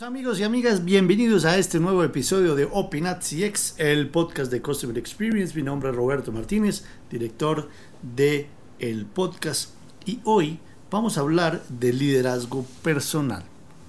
Amigos 0.00 0.38
y 0.38 0.44
amigas, 0.44 0.84
bienvenidos 0.84 1.44
a 1.44 1.58
este 1.58 1.80
nuevo 1.80 2.04
episodio 2.04 2.54
de 2.54 2.68
Opinat 2.70 3.20
CX, 3.20 3.74
el 3.78 4.08
podcast 4.08 4.48
de 4.52 4.62
Customer 4.62 4.96
Experience. 4.96 5.56
Mi 5.56 5.64
nombre 5.64 5.90
es 5.90 5.96
Roberto 5.96 6.30
Martínez, 6.30 6.84
director 7.10 7.68
de 8.00 8.46
el 8.78 9.06
podcast 9.06 9.70
y 10.06 10.20
hoy 10.22 10.60
vamos 10.88 11.18
a 11.18 11.22
hablar 11.22 11.64
de 11.68 11.92
liderazgo 11.92 12.64
personal, 12.84 13.42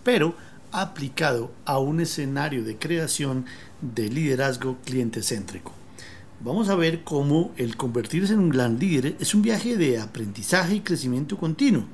pero 0.03 0.33
aplicado 0.71 1.51
a 1.65 1.77
un 1.77 2.01
escenario 2.01 2.63
de 2.63 2.77
creación 2.77 3.45
de 3.79 4.09
liderazgo 4.09 4.77
cliente 4.83 5.21
céntrico. 5.21 5.73
Vamos 6.39 6.69
a 6.69 6.75
ver 6.75 7.03
cómo 7.03 7.51
el 7.55 7.77
convertirse 7.77 8.33
en 8.33 8.39
un 8.39 8.49
gran 8.49 8.79
líder 8.79 9.15
es 9.19 9.35
un 9.35 9.43
viaje 9.43 9.77
de 9.77 9.99
aprendizaje 9.99 10.73
y 10.73 10.81
crecimiento 10.81 11.37
continuo 11.37 11.85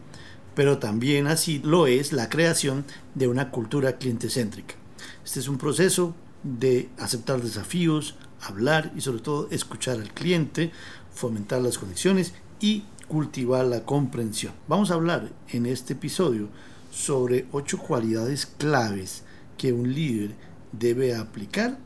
pero 0.56 0.80
también 0.80 1.28
así 1.28 1.60
lo 1.64 1.86
es 1.86 2.14
la 2.14 2.30
creación 2.30 2.86
de 3.14 3.28
una 3.28 3.52
cultura 3.52 3.98
cliente 3.98 4.30
céntrica. 4.30 4.76
Este 5.24 5.40
es 5.40 5.48
un 5.48 5.58
proceso 5.58 6.16
de 6.44 6.90
aceptar 6.98 7.42
desafíos, 7.42 8.16
hablar 8.42 8.92
y 8.96 9.02
sobre 9.02 9.20
todo 9.20 9.48
escuchar 9.52 9.98
al 9.98 10.14
cliente, 10.14 10.72
fomentar 11.14 11.62
las 11.62 11.78
conexiones 11.78 12.34
y 12.60 12.84
cultivar 13.08 13.66
la 13.66 13.84
comprensión. 13.84 14.54
Vamos 14.68 14.92
a 14.92 14.96
hablar 14.96 15.32
en 15.50 15.66
este 15.66 15.94
episodio 15.94 16.50
sobre 16.92 17.46
ocho 17.52 17.78
cualidades 17.78 18.46
claves 18.46 19.24
que 19.58 19.74
un 19.74 19.94
líder 19.94 20.36
debe 20.72 21.16
aplicar 21.16 21.78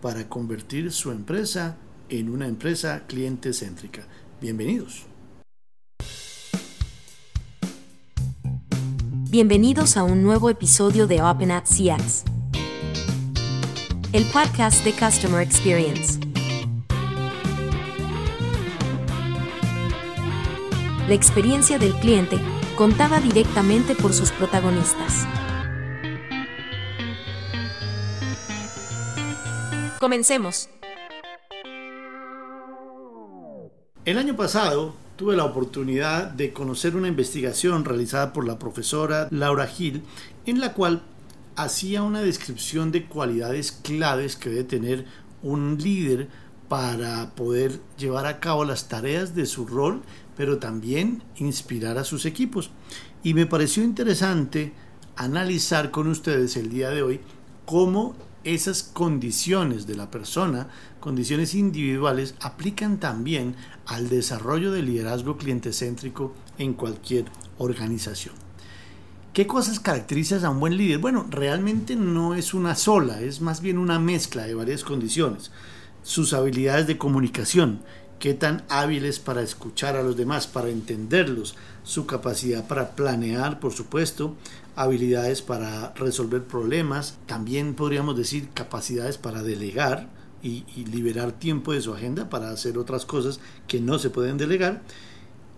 para 0.00 0.28
convertir 0.28 0.92
su 0.92 1.10
empresa 1.10 1.76
en 2.08 2.28
una 2.28 2.46
empresa 2.46 3.04
cliente 3.06 3.52
céntrica. 3.52 4.06
Bienvenidos. 4.40 5.06
Bienvenidos 9.34 9.96
a 9.96 10.04
un 10.04 10.22
nuevo 10.22 10.48
episodio 10.48 11.08
de 11.08 11.20
Open 11.20 11.50
at 11.50 11.64
CX, 11.64 12.22
el 14.12 14.24
podcast 14.26 14.84
de 14.84 14.92
Customer 14.92 15.40
Experience. 15.40 16.20
La 21.08 21.14
experiencia 21.14 21.80
del 21.80 21.94
cliente 21.94 22.38
contada 22.76 23.18
directamente 23.18 23.96
por 23.96 24.14
sus 24.14 24.30
protagonistas. 24.30 25.26
Comencemos. 29.98 30.68
El 34.04 34.18
año 34.18 34.36
pasado 34.36 34.94
tuve 35.16 35.36
la 35.36 35.44
oportunidad 35.44 36.30
de 36.30 36.52
conocer 36.52 36.96
una 36.96 37.08
investigación 37.08 37.84
realizada 37.84 38.32
por 38.32 38.46
la 38.46 38.58
profesora 38.58 39.28
Laura 39.30 39.66
Gil, 39.66 40.02
en 40.46 40.60
la 40.60 40.72
cual 40.72 41.02
hacía 41.56 42.02
una 42.02 42.20
descripción 42.20 42.90
de 42.90 43.06
cualidades 43.06 43.72
claves 43.72 44.36
que 44.36 44.50
debe 44.50 44.64
tener 44.64 45.06
un 45.42 45.78
líder 45.78 46.28
para 46.68 47.34
poder 47.34 47.80
llevar 47.96 48.26
a 48.26 48.40
cabo 48.40 48.64
las 48.64 48.88
tareas 48.88 49.34
de 49.34 49.46
su 49.46 49.66
rol, 49.66 50.02
pero 50.36 50.58
también 50.58 51.22
inspirar 51.36 51.98
a 51.98 52.04
sus 52.04 52.26
equipos. 52.26 52.70
Y 53.22 53.34
me 53.34 53.46
pareció 53.46 53.84
interesante 53.84 54.72
analizar 55.16 55.90
con 55.90 56.08
ustedes 56.08 56.56
el 56.56 56.70
día 56.70 56.90
de 56.90 57.02
hoy 57.02 57.20
cómo 57.66 58.16
esas 58.42 58.82
condiciones 58.82 59.86
de 59.86 59.96
la 59.96 60.10
persona, 60.10 60.68
condiciones 61.04 61.54
individuales, 61.54 62.34
aplican 62.40 62.98
también 62.98 63.56
al 63.84 64.08
desarrollo 64.08 64.72
del 64.72 64.86
liderazgo 64.86 65.36
cliente 65.36 65.74
céntrico 65.74 66.32
en 66.56 66.72
cualquier 66.72 67.26
organización. 67.58 68.34
¿Qué 69.34 69.46
cosas 69.46 69.80
caracterizan 69.80 70.46
a 70.46 70.48
un 70.48 70.60
buen 70.60 70.78
líder? 70.78 71.00
Bueno, 71.00 71.26
realmente 71.28 71.94
no 71.94 72.34
es 72.34 72.54
una 72.54 72.74
sola, 72.74 73.20
es 73.20 73.42
más 73.42 73.60
bien 73.60 73.76
una 73.76 73.98
mezcla 73.98 74.46
de 74.46 74.54
varias 74.54 74.82
condiciones. 74.82 75.50
Sus 76.02 76.32
habilidades 76.32 76.86
de 76.86 76.96
comunicación, 76.96 77.80
qué 78.18 78.32
tan 78.32 78.64
hábiles 78.70 79.18
para 79.18 79.42
escuchar 79.42 79.96
a 79.96 80.02
los 80.02 80.16
demás, 80.16 80.46
para 80.46 80.70
entenderlos, 80.70 81.54
su 81.82 82.06
capacidad 82.06 82.66
para 82.66 82.96
planear, 82.96 83.60
por 83.60 83.74
supuesto, 83.74 84.36
habilidades 84.74 85.42
para 85.42 85.92
resolver 85.96 86.44
problemas, 86.44 87.18
también 87.26 87.74
podríamos 87.74 88.16
decir 88.16 88.48
capacidades 88.54 89.18
para 89.18 89.42
delegar 89.42 90.23
y, 90.44 90.84
liberar 90.84 91.32
tiempo 91.32 91.72
de 91.72 91.80
su 91.80 91.94
agenda 91.94 92.28
para 92.28 92.50
hacer 92.50 92.76
otras 92.76 93.06
cosas 93.06 93.40
que 93.66 93.80
no 93.80 93.98
se 93.98 94.10
pueden 94.10 94.36
delegar. 94.36 94.82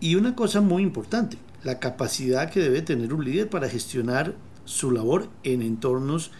Y 0.00 0.14
una 0.14 0.36
cosa 0.36 0.60
muy 0.60 0.82
importante, 0.82 1.38
la 1.64 1.80
capacidad 1.80 2.50
que 2.50 2.60
debe 2.60 2.82
tener 2.82 3.12
un 3.12 3.24
líder 3.24 3.50
para 3.50 3.69
gestionar 3.69 4.34
su 4.64 4.92
labor 4.92 5.28
en 5.42 5.62
entornos 5.62 6.30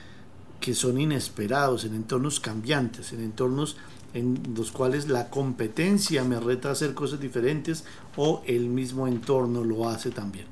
que 0.60 0.74
son 0.74 1.00
inesperados, 1.00 1.84
en 1.84 1.94
entornos 1.94 2.38
cambiantes, 2.38 3.12
en 3.12 3.20
entornos 3.20 3.76
en 4.14 4.40
los 4.56 4.70
cuales 4.70 5.08
la 5.08 5.28
competencia 5.28 6.24
me 6.24 6.38
reta 6.38 6.68
a 6.68 6.72
hacer 6.72 6.94
cosas 6.94 7.20
diferentes 7.20 7.84
o 8.16 8.42
el 8.46 8.68
mismo 8.68 9.08
entorno 9.08 9.64
lo 9.64 9.88
hace 9.88 10.10
también. 10.10 10.46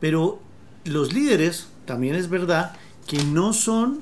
Pero 0.00 0.40
los 0.84 1.12
líderes, 1.12 1.68
también 1.86 2.16
es 2.16 2.28
verdad, 2.28 2.74
que 3.06 3.22
no 3.24 3.52
son 3.52 4.00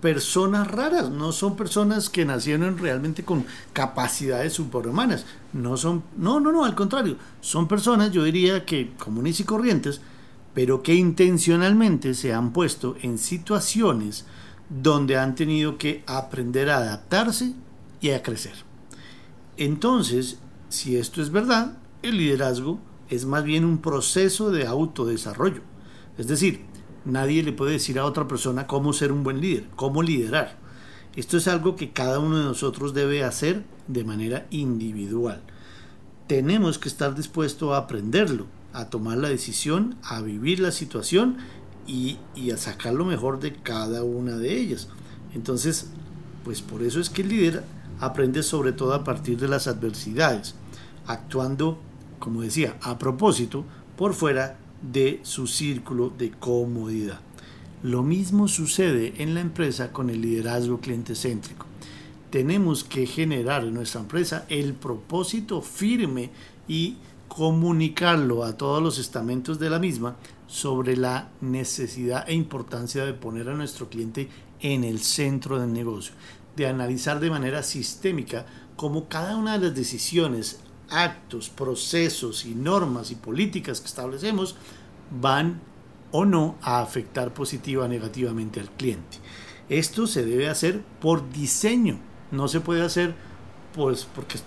personas 0.00 0.68
raras, 0.70 1.10
no 1.10 1.32
son 1.32 1.56
personas 1.56 2.08
que 2.08 2.24
nacieron 2.24 2.78
realmente 2.78 3.24
con 3.24 3.44
capacidades 3.72 4.52
superhumanas, 4.52 5.24
no 5.52 5.76
son, 5.76 6.04
no, 6.16 6.40
no, 6.40 6.52
no, 6.52 6.64
al 6.64 6.74
contrario, 6.74 7.16
son 7.40 7.66
personas, 7.66 8.12
yo 8.12 8.22
diría 8.24 8.64
que 8.64 8.92
comunes 8.96 9.40
y 9.40 9.44
corrientes, 9.44 10.00
pero 10.54 10.82
que 10.82 10.94
intencionalmente 10.94 12.14
se 12.14 12.32
han 12.32 12.52
puesto 12.52 12.96
en 13.02 13.18
situaciones 13.18 14.24
donde 14.68 15.16
han 15.16 15.34
tenido 15.34 15.78
que 15.78 16.04
aprender 16.06 16.70
a 16.70 16.78
adaptarse 16.78 17.54
y 18.00 18.10
a 18.10 18.22
crecer. 18.22 18.54
Entonces, 19.56 20.38
si 20.68 20.96
esto 20.96 21.22
es 21.22 21.30
verdad, 21.30 21.78
el 22.02 22.18
liderazgo 22.18 22.78
es 23.08 23.24
más 23.24 23.44
bien 23.44 23.64
un 23.64 23.78
proceso 23.78 24.50
de 24.50 24.66
autodesarrollo. 24.66 25.62
Es 26.18 26.26
decir, 26.26 26.64
nadie 27.08 27.42
le 27.42 27.52
puede 27.52 27.72
decir 27.72 27.98
a 27.98 28.04
otra 28.04 28.28
persona 28.28 28.66
cómo 28.66 28.92
ser 28.92 29.12
un 29.12 29.24
buen 29.24 29.40
líder, 29.40 29.66
cómo 29.74 30.02
liderar. 30.02 30.56
Esto 31.16 31.36
es 31.36 31.48
algo 31.48 31.74
que 31.74 31.90
cada 31.90 32.20
uno 32.20 32.38
de 32.38 32.44
nosotros 32.44 32.94
debe 32.94 33.24
hacer 33.24 33.64
de 33.88 34.04
manera 34.04 34.46
individual. 34.50 35.40
Tenemos 36.26 36.78
que 36.78 36.88
estar 36.88 37.14
dispuestos 37.14 37.72
a 37.72 37.78
aprenderlo, 37.78 38.46
a 38.72 38.90
tomar 38.90 39.18
la 39.18 39.28
decisión, 39.28 39.96
a 40.02 40.20
vivir 40.20 40.60
la 40.60 40.70
situación 40.70 41.38
y, 41.86 42.18
a 42.52 42.56
sacar 42.56 42.94
lo 42.94 43.04
mejor 43.04 43.40
de 43.40 43.54
cada 43.54 44.04
una 44.04 44.36
de 44.36 44.56
ellas. 44.56 44.88
Entonces, 45.34 45.88
pues 46.44 46.60
por 46.60 46.82
eso 46.82 47.00
es 47.00 47.10
que 47.10 47.22
el 47.22 47.30
líder 47.30 47.64
aprende 47.98 48.42
sobre 48.42 48.72
todo 48.72 48.94
a 48.94 49.04
partir 49.04 49.38
de 49.38 49.48
las 49.48 49.66
adversidades, 49.66 50.54
actuando, 51.06 51.80
como 52.18 52.42
decía, 52.42 52.76
a 52.82 52.98
propósito, 52.98 53.64
por 53.96 54.14
fuera 54.14 54.58
de 54.82 55.20
su 55.22 55.46
círculo 55.46 56.10
de 56.16 56.30
comodidad. 56.30 57.20
Lo 57.82 58.02
mismo 58.02 58.48
sucede 58.48 59.14
en 59.18 59.34
la 59.34 59.40
empresa 59.40 59.92
con 59.92 60.10
el 60.10 60.20
liderazgo 60.20 60.80
cliente 60.80 61.14
céntrico. 61.14 61.66
Tenemos 62.30 62.84
que 62.84 63.06
generar 63.06 63.64
en 63.64 63.74
nuestra 63.74 64.00
empresa 64.00 64.44
el 64.48 64.74
propósito 64.74 65.62
firme 65.62 66.30
y 66.66 66.96
comunicarlo 67.28 68.42
a 68.42 68.56
todos 68.56 68.82
los 68.82 68.98
estamentos 68.98 69.58
de 69.58 69.70
la 69.70 69.78
misma 69.78 70.16
sobre 70.48 70.96
la 70.96 71.30
necesidad 71.40 72.28
e 72.28 72.34
importancia 72.34 73.04
de 73.04 73.14
poner 73.14 73.48
a 73.48 73.54
nuestro 73.54 73.88
cliente 73.88 74.28
en 74.60 74.82
el 74.82 74.98
centro 75.00 75.60
del 75.60 75.72
negocio, 75.72 76.14
de 76.56 76.66
analizar 76.66 77.20
de 77.20 77.30
manera 77.30 77.62
sistémica 77.62 78.46
cómo 78.76 79.08
cada 79.08 79.36
una 79.36 79.58
de 79.58 79.66
las 79.66 79.74
decisiones, 79.74 80.60
actos, 80.90 81.48
procesos 81.48 82.44
y 82.44 82.54
normas 82.54 83.10
y 83.10 83.14
políticas 83.14 83.80
que 83.80 83.86
establecemos 83.86 84.56
van 85.20 85.60
o 86.10 86.24
no 86.24 86.56
a 86.62 86.80
afectar 86.80 87.34
positiva 87.34 87.84
o 87.84 87.88
negativamente 87.88 88.60
al 88.60 88.70
cliente. 88.70 89.18
Esto 89.68 90.06
se 90.06 90.24
debe 90.24 90.48
hacer 90.48 90.80
por 91.00 91.30
diseño, 91.30 91.98
no 92.30 92.48
se 92.48 92.60
puede 92.60 92.82
hacer 92.82 93.14
pues 93.74 94.08
porque 94.14 94.38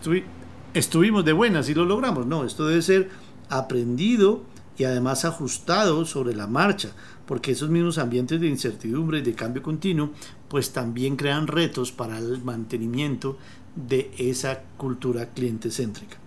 estuvimos 0.74 1.24
de 1.24 1.34
buenas 1.34 1.70
y 1.70 1.74
lo 1.74 1.86
logramos, 1.86 2.26
no, 2.26 2.44
esto 2.44 2.66
debe 2.66 2.82
ser 2.82 3.10
aprendido 3.50 4.44
y 4.78 4.84
además 4.84 5.26
ajustado 5.26 6.06
sobre 6.06 6.34
la 6.34 6.48
marcha, 6.48 6.90
porque 7.28 7.52
esos 7.52 7.70
mismos 7.70 7.98
ambientes 7.98 8.42
de 8.42 8.48
incertidumbre 8.48 9.20
y 9.20 9.22
de 9.22 9.34
cambio 9.34 9.62
continuo, 9.62 10.12
pues 10.50 10.72
también 10.72 11.18
crean 11.18 11.48
retos 11.48 11.92
para 11.92 12.18
el 12.18 12.44
mantenimiento 12.44 13.38
de 13.76 14.12
esa 14.18 14.64
cultura 14.78 15.28
cliente 15.28 15.70
céntrica. 15.70 16.18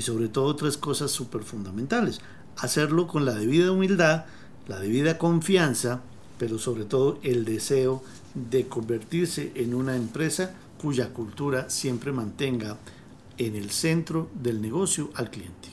Y 0.00 0.02
sobre 0.02 0.28
todo 0.28 0.56
tres 0.56 0.78
cosas 0.78 1.10
súper 1.10 1.42
fundamentales. 1.42 2.22
Hacerlo 2.56 3.06
con 3.06 3.26
la 3.26 3.34
debida 3.34 3.70
humildad, 3.70 4.24
la 4.66 4.80
debida 4.80 5.18
confianza, 5.18 6.00
pero 6.38 6.58
sobre 6.58 6.86
todo 6.86 7.18
el 7.22 7.44
deseo 7.44 8.02
de 8.34 8.66
convertirse 8.66 9.52
en 9.56 9.74
una 9.74 9.96
empresa 9.96 10.54
cuya 10.80 11.10
cultura 11.10 11.68
siempre 11.68 12.12
mantenga 12.12 12.78
en 13.36 13.56
el 13.56 13.70
centro 13.70 14.30
del 14.32 14.62
negocio 14.62 15.10
al 15.16 15.30
cliente. 15.30 15.68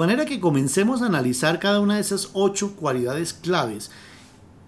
manera 0.00 0.24
que 0.24 0.40
comencemos 0.40 1.02
a 1.02 1.06
analizar 1.06 1.58
cada 1.58 1.78
una 1.78 1.96
de 1.96 2.00
esas 2.00 2.30
ocho 2.32 2.74
cualidades 2.74 3.34
claves 3.34 3.90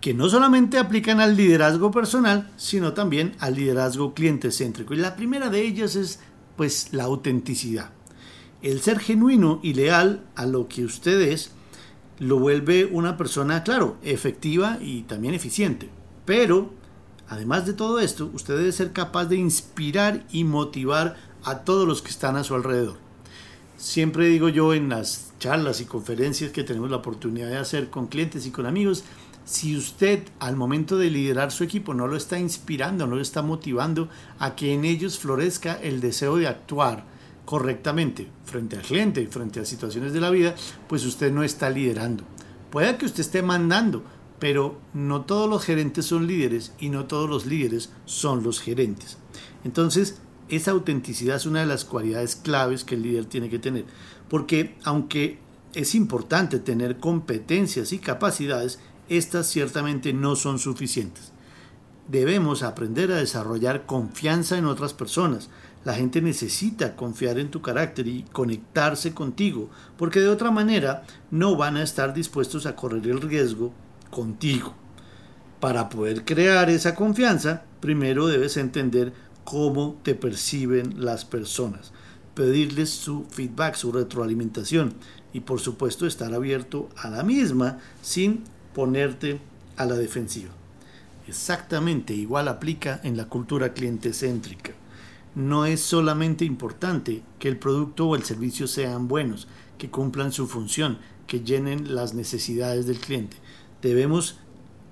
que 0.02 0.14
no 0.14 0.28
solamente 0.28 0.78
aplican 0.78 1.20
al 1.20 1.36
liderazgo 1.36 1.92
personal, 1.92 2.50
sino 2.56 2.92
también 2.92 3.36
al 3.38 3.54
liderazgo 3.54 4.14
cliente 4.14 4.50
céntrico. 4.50 4.94
Y 4.94 4.96
la 4.96 5.14
primera 5.14 5.48
de 5.48 5.62
ellas 5.62 5.94
es 5.94 6.18
pues 6.56 6.88
la 6.92 7.04
autenticidad. 7.04 7.90
El 8.62 8.80
ser 8.80 8.98
genuino 8.98 9.60
y 9.62 9.74
leal 9.74 10.24
a 10.34 10.44
lo 10.44 10.66
que 10.66 10.84
usted 10.84 11.20
es 11.20 11.52
lo 12.18 12.40
vuelve 12.40 12.84
una 12.84 13.16
persona, 13.16 13.62
claro, 13.62 13.96
efectiva 14.02 14.78
y 14.80 15.02
también 15.02 15.34
eficiente. 15.34 15.88
Pero, 16.24 16.72
además 17.28 17.64
de 17.64 17.72
todo 17.72 18.00
esto, 18.00 18.28
usted 18.34 18.56
debe 18.56 18.72
ser 18.72 18.92
capaz 18.92 19.26
de 19.26 19.36
inspirar 19.36 20.24
y 20.32 20.42
motivar 20.42 21.16
a 21.44 21.60
todos 21.60 21.86
los 21.86 22.02
que 22.02 22.10
están 22.10 22.34
a 22.34 22.42
su 22.42 22.56
alrededor. 22.56 22.98
Siempre 23.82 24.28
digo 24.28 24.48
yo 24.48 24.74
en 24.74 24.90
las 24.90 25.32
charlas 25.40 25.80
y 25.80 25.86
conferencias 25.86 26.52
que 26.52 26.62
tenemos 26.62 26.88
la 26.88 26.98
oportunidad 26.98 27.48
de 27.48 27.56
hacer 27.56 27.90
con 27.90 28.06
clientes 28.06 28.46
y 28.46 28.52
con 28.52 28.64
amigos, 28.64 29.02
si 29.44 29.76
usted 29.76 30.22
al 30.38 30.54
momento 30.54 30.96
de 30.96 31.10
liderar 31.10 31.50
su 31.50 31.64
equipo 31.64 31.92
no 31.92 32.06
lo 32.06 32.16
está 32.16 32.38
inspirando, 32.38 33.08
no 33.08 33.16
lo 33.16 33.20
está 33.20 33.42
motivando 33.42 34.08
a 34.38 34.54
que 34.54 34.72
en 34.72 34.84
ellos 34.84 35.18
florezca 35.18 35.74
el 35.82 36.00
deseo 36.00 36.36
de 36.36 36.46
actuar 36.46 37.06
correctamente 37.44 38.28
frente 38.44 38.76
al 38.76 38.82
cliente, 38.82 39.26
frente 39.26 39.58
a 39.58 39.64
situaciones 39.64 40.12
de 40.12 40.20
la 40.20 40.30
vida, 40.30 40.54
pues 40.88 41.04
usted 41.04 41.32
no 41.32 41.42
está 41.42 41.68
liderando. 41.68 42.22
Puede 42.70 42.96
que 42.98 43.06
usted 43.06 43.22
esté 43.22 43.42
mandando, 43.42 44.04
pero 44.38 44.78
no 44.94 45.22
todos 45.22 45.50
los 45.50 45.64
gerentes 45.64 46.06
son 46.06 46.28
líderes 46.28 46.72
y 46.78 46.88
no 46.88 47.06
todos 47.06 47.28
los 47.28 47.46
líderes 47.46 47.90
son 48.04 48.44
los 48.44 48.60
gerentes. 48.60 49.18
Entonces, 49.64 50.20
esa 50.56 50.72
autenticidad 50.72 51.36
es 51.36 51.46
una 51.46 51.60
de 51.60 51.66
las 51.66 51.86
cualidades 51.86 52.36
claves 52.36 52.84
que 52.84 52.94
el 52.94 53.02
líder 53.02 53.24
tiene 53.24 53.48
que 53.48 53.58
tener, 53.58 53.86
porque 54.28 54.76
aunque 54.84 55.38
es 55.72 55.94
importante 55.94 56.58
tener 56.58 56.98
competencias 56.98 57.92
y 57.92 57.98
capacidades, 57.98 58.78
estas 59.08 59.46
ciertamente 59.46 60.12
no 60.12 60.36
son 60.36 60.58
suficientes. 60.58 61.32
Debemos 62.06 62.62
aprender 62.62 63.12
a 63.12 63.16
desarrollar 63.16 63.86
confianza 63.86 64.58
en 64.58 64.66
otras 64.66 64.92
personas. 64.92 65.48
La 65.86 65.94
gente 65.94 66.20
necesita 66.20 66.96
confiar 66.96 67.38
en 67.38 67.50
tu 67.50 67.62
carácter 67.62 68.06
y 68.06 68.24
conectarse 68.24 69.14
contigo, 69.14 69.70
porque 69.96 70.20
de 70.20 70.28
otra 70.28 70.50
manera 70.50 71.04
no 71.30 71.56
van 71.56 71.76
a 71.78 71.82
estar 71.82 72.12
dispuestos 72.12 72.66
a 72.66 72.76
correr 72.76 73.06
el 73.06 73.22
riesgo 73.22 73.72
contigo. 74.10 74.74
Para 75.60 75.88
poder 75.88 76.26
crear 76.26 76.68
esa 76.68 76.94
confianza, 76.94 77.62
primero 77.80 78.26
debes 78.26 78.58
entender 78.58 79.14
cómo 79.44 79.98
te 80.02 80.14
perciben 80.14 81.04
las 81.04 81.24
personas, 81.24 81.92
pedirles 82.34 82.90
su 82.90 83.24
feedback, 83.30 83.74
su 83.74 83.92
retroalimentación 83.92 84.94
y 85.32 85.40
por 85.40 85.60
supuesto 85.60 86.06
estar 86.06 86.32
abierto 86.34 86.88
a 86.96 87.10
la 87.10 87.22
misma 87.22 87.78
sin 88.02 88.44
ponerte 88.74 89.40
a 89.76 89.86
la 89.86 89.94
defensiva. 89.94 90.50
Exactamente 91.28 92.14
igual 92.14 92.48
aplica 92.48 93.00
en 93.04 93.16
la 93.16 93.28
cultura 93.28 93.72
cliente 93.72 94.12
céntrica. 94.12 94.72
No 95.34 95.64
es 95.64 95.80
solamente 95.80 96.44
importante 96.44 97.22
que 97.38 97.48
el 97.48 97.56
producto 97.56 98.08
o 98.08 98.16
el 98.16 98.22
servicio 98.22 98.66
sean 98.66 99.08
buenos, 99.08 99.48
que 99.78 99.90
cumplan 99.90 100.32
su 100.32 100.46
función, 100.46 100.98
que 101.26 101.40
llenen 101.40 101.94
las 101.94 102.12
necesidades 102.12 102.86
del 102.86 102.98
cliente. 102.98 103.38
Debemos 103.80 104.36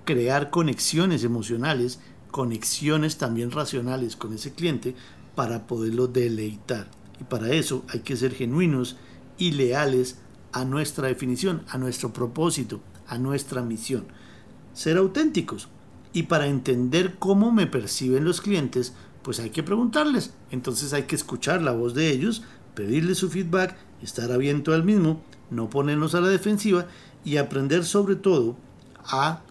crear 0.06 0.50
conexiones 0.50 1.24
emocionales, 1.24 2.00
conexiones 2.30 3.18
también 3.18 3.50
racionales 3.50 4.16
con 4.16 4.32
ese 4.32 4.52
cliente 4.52 4.94
para 5.34 5.66
poderlo 5.66 6.06
deleitar. 6.06 6.88
Y 7.20 7.24
para 7.24 7.50
eso 7.50 7.84
hay 7.88 8.00
que 8.00 8.16
ser 8.16 8.34
genuinos 8.34 8.96
y 9.38 9.52
leales 9.52 10.18
a 10.52 10.64
nuestra 10.64 11.08
definición, 11.08 11.62
a 11.68 11.78
nuestro 11.78 12.12
propósito, 12.12 12.80
a 13.06 13.18
nuestra 13.18 13.62
misión. 13.62 14.06
Ser 14.72 14.96
auténticos. 14.96 15.68
Y 16.12 16.24
para 16.24 16.46
entender 16.46 17.16
cómo 17.18 17.52
me 17.52 17.66
perciben 17.66 18.24
los 18.24 18.40
clientes, 18.40 18.94
pues 19.22 19.38
hay 19.38 19.50
que 19.50 19.62
preguntarles. 19.62 20.34
Entonces 20.50 20.92
hay 20.92 21.04
que 21.04 21.14
escuchar 21.14 21.62
la 21.62 21.72
voz 21.72 21.94
de 21.94 22.10
ellos, 22.10 22.42
pedirles 22.74 23.18
su 23.18 23.30
feedback, 23.30 23.76
estar 24.02 24.32
abierto 24.32 24.72
al 24.72 24.84
mismo, 24.84 25.22
no 25.50 25.70
ponernos 25.70 26.14
a 26.14 26.20
la 26.20 26.28
defensiva 26.28 26.86
y 27.24 27.36
aprender 27.36 27.84
sobre 27.84 28.16
todo 28.16 28.56
a 29.04 29.42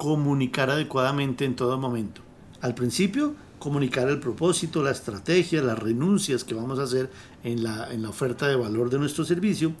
comunicar 0.00 0.70
adecuadamente 0.70 1.44
en 1.44 1.54
todo 1.54 1.76
momento. 1.76 2.22
Al 2.62 2.74
principio, 2.74 3.34
comunicar 3.58 4.08
el 4.08 4.18
propósito, 4.18 4.82
la 4.82 4.92
estrategia, 4.92 5.62
las 5.62 5.78
renuncias 5.78 6.42
que 6.42 6.54
vamos 6.54 6.78
a 6.78 6.84
hacer 6.84 7.10
en 7.44 7.62
la, 7.62 7.92
en 7.92 8.00
la 8.00 8.08
oferta 8.08 8.48
de 8.48 8.56
valor 8.56 8.88
de 8.88 8.98
nuestro 8.98 9.26
servicio 9.26 9.74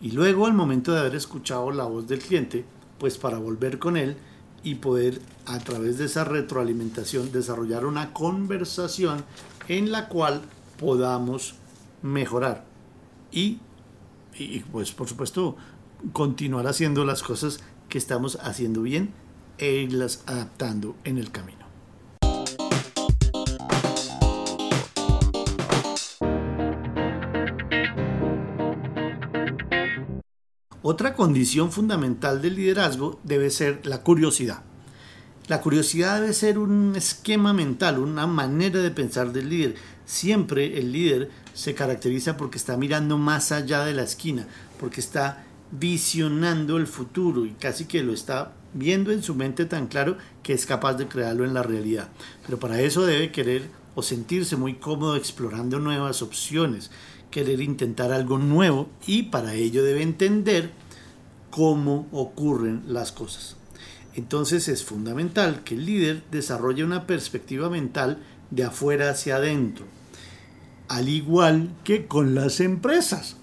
y 0.00 0.12
luego 0.12 0.46
al 0.46 0.54
momento 0.54 0.92
de 0.92 1.00
haber 1.00 1.16
escuchado 1.16 1.72
la 1.72 1.82
voz 1.82 2.06
del 2.06 2.20
cliente, 2.20 2.64
pues 3.00 3.18
para 3.18 3.38
volver 3.38 3.80
con 3.80 3.96
él 3.96 4.16
y 4.62 4.76
poder 4.76 5.20
a 5.46 5.58
través 5.58 5.98
de 5.98 6.04
esa 6.04 6.22
retroalimentación 6.22 7.32
desarrollar 7.32 7.86
una 7.86 8.12
conversación 8.12 9.24
en 9.66 9.90
la 9.90 10.08
cual 10.08 10.42
podamos 10.78 11.56
mejorar 12.02 12.64
y, 13.32 13.58
y 14.38 14.60
pues 14.60 14.92
por 14.92 15.08
supuesto 15.08 15.56
continuar 16.12 16.68
haciendo 16.68 17.04
las 17.04 17.24
cosas 17.24 17.58
que 17.88 17.98
estamos 17.98 18.38
haciendo 18.42 18.82
bien 18.82 19.25
e 19.58 19.72
irlas 19.72 20.22
adaptando 20.26 20.96
en 21.04 21.18
el 21.18 21.30
camino. 21.30 21.66
Otra 30.88 31.14
condición 31.14 31.72
fundamental 31.72 32.40
del 32.40 32.54
liderazgo 32.54 33.18
debe 33.24 33.50
ser 33.50 33.84
la 33.86 34.02
curiosidad. 34.02 34.62
La 35.48 35.60
curiosidad 35.60 36.20
debe 36.20 36.32
ser 36.32 36.58
un 36.58 36.94
esquema 36.94 37.52
mental, 37.52 37.98
una 37.98 38.26
manera 38.26 38.80
de 38.80 38.90
pensar 38.90 39.32
del 39.32 39.48
líder. 39.48 39.74
Siempre 40.04 40.78
el 40.78 40.92
líder 40.92 41.30
se 41.54 41.74
caracteriza 41.74 42.36
porque 42.36 42.58
está 42.58 42.76
mirando 42.76 43.18
más 43.18 43.50
allá 43.50 43.84
de 43.84 43.94
la 43.94 44.02
esquina, 44.02 44.46
porque 44.78 45.00
está 45.00 45.45
visionando 45.70 46.76
el 46.76 46.86
futuro 46.86 47.44
y 47.44 47.50
casi 47.52 47.86
que 47.86 48.02
lo 48.02 48.12
está 48.12 48.52
viendo 48.74 49.10
en 49.10 49.22
su 49.22 49.34
mente 49.34 49.64
tan 49.64 49.86
claro 49.86 50.16
que 50.42 50.52
es 50.52 50.66
capaz 50.66 50.94
de 50.94 51.08
crearlo 51.08 51.44
en 51.44 51.54
la 51.54 51.62
realidad. 51.62 52.08
Pero 52.44 52.58
para 52.58 52.80
eso 52.80 53.06
debe 53.06 53.32
querer 53.32 53.68
o 53.94 54.02
sentirse 54.02 54.56
muy 54.56 54.74
cómodo 54.74 55.16
explorando 55.16 55.80
nuevas 55.80 56.22
opciones, 56.22 56.90
querer 57.30 57.60
intentar 57.60 58.12
algo 58.12 58.38
nuevo 58.38 58.88
y 59.06 59.24
para 59.24 59.54
ello 59.54 59.82
debe 59.82 60.02
entender 60.02 60.70
cómo 61.50 62.06
ocurren 62.12 62.82
las 62.86 63.12
cosas. 63.12 63.56
Entonces 64.14 64.68
es 64.68 64.84
fundamental 64.84 65.62
que 65.64 65.74
el 65.74 65.86
líder 65.86 66.22
desarrolle 66.30 66.84
una 66.84 67.06
perspectiva 67.06 67.68
mental 67.68 68.22
de 68.50 68.64
afuera 68.64 69.10
hacia 69.10 69.36
adentro, 69.36 69.86
al 70.88 71.08
igual 71.08 71.70
que 71.84 72.06
con 72.06 72.34
las 72.34 72.60
empresas. 72.60 73.36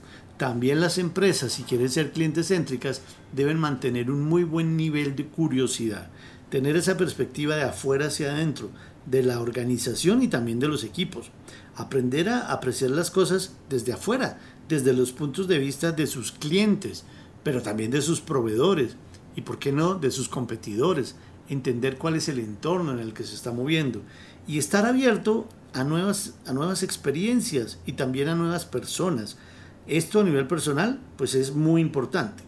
También 0.43 0.81
las 0.81 0.97
empresas, 0.97 1.53
si 1.53 1.63
quieren 1.63 1.89
ser 1.89 2.11
clientes 2.11 2.49
céntricas, 2.49 2.99
deben 3.31 3.57
mantener 3.57 4.11
un 4.11 4.27
muy 4.27 4.43
buen 4.43 4.75
nivel 4.75 5.15
de 5.15 5.25
curiosidad, 5.25 6.09
tener 6.49 6.75
esa 6.75 6.97
perspectiva 6.97 7.55
de 7.55 7.61
afuera 7.61 8.07
hacia 8.07 8.33
adentro, 8.33 8.69
de 9.05 9.23
la 9.23 9.39
organización 9.39 10.21
y 10.21 10.27
también 10.27 10.59
de 10.59 10.67
los 10.67 10.83
equipos. 10.83 11.31
Aprender 11.77 12.27
a 12.27 12.51
apreciar 12.51 12.91
las 12.91 13.09
cosas 13.09 13.53
desde 13.69 13.93
afuera, 13.93 14.37
desde 14.67 14.91
los 14.91 15.13
puntos 15.13 15.47
de 15.47 15.59
vista 15.59 15.93
de 15.93 16.07
sus 16.07 16.33
clientes, 16.33 17.05
pero 17.41 17.61
también 17.61 17.91
de 17.91 18.01
sus 18.01 18.19
proveedores 18.19 18.97
y, 19.37 19.43
por 19.43 19.59
qué 19.59 19.71
no, 19.71 19.95
de 19.95 20.11
sus 20.11 20.27
competidores, 20.27 21.15
entender 21.47 21.97
cuál 21.97 22.17
es 22.17 22.27
el 22.27 22.39
entorno 22.39 22.91
en 22.91 22.99
el 22.99 23.13
que 23.13 23.23
se 23.23 23.35
está 23.35 23.53
moviendo 23.53 24.01
y 24.45 24.57
estar 24.57 24.85
abierto 24.85 25.47
a 25.71 25.85
nuevas, 25.85 26.33
a 26.45 26.51
nuevas 26.51 26.83
experiencias 26.83 27.79
y 27.85 27.93
también 27.93 28.27
a 28.27 28.35
nuevas 28.35 28.65
personas. 28.65 29.37
Esto 29.87 30.21
a 30.21 30.23
nivel 30.23 30.47
personal, 30.47 30.99
pues 31.17 31.35
es 31.35 31.53
muy 31.53 31.81
importante. 31.81 32.43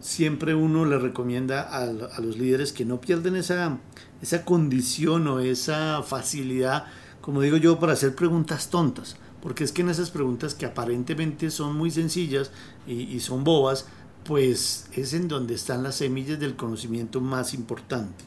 Siempre 0.00 0.54
uno 0.54 0.84
le 0.84 0.98
recomienda 0.98 1.62
a, 1.62 1.82
a 1.82 2.20
los 2.20 2.36
líderes 2.36 2.72
que 2.72 2.84
no 2.84 3.00
pierden 3.00 3.36
esa, 3.36 3.78
esa 4.20 4.44
condición 4.44 5.26
o 5.28 5.40
esa 5.40 6.02
facilidad 6.02 6.84
como 7.24 7.40
digo 7.40 7.56
yo, 7.56 7.80
para 7.80 7.94
hacer 7.94 8.14
preguntas 8.14 8.68
tontas, 8.68 9.16
porque 9.40 9.64
es 9.64 9.72
que 9.72 9.80
en 9.80 9.88
esas 9.88 10.10
preguntas 10.10 10.54
que 10.54 10.66
aparentemente 10.66 11.50
son 11.50 11.74
muy 11.74 11.90
sencillas 11.90 12.50
y, 12.86 13.18
son 13.20 13.44
bobas, 13.44 13.86
pues 14.24 14.88
es 14.92 15.14
en 15.14 15.26
donde 15.26 15.54
están 15.54 15.82
las 15.82 15.94
semillas 15.94 16.38
del 16.38 16.54
conocimiento 16.54 17.22
más 17.22 17.54
importante. 17.54 18.26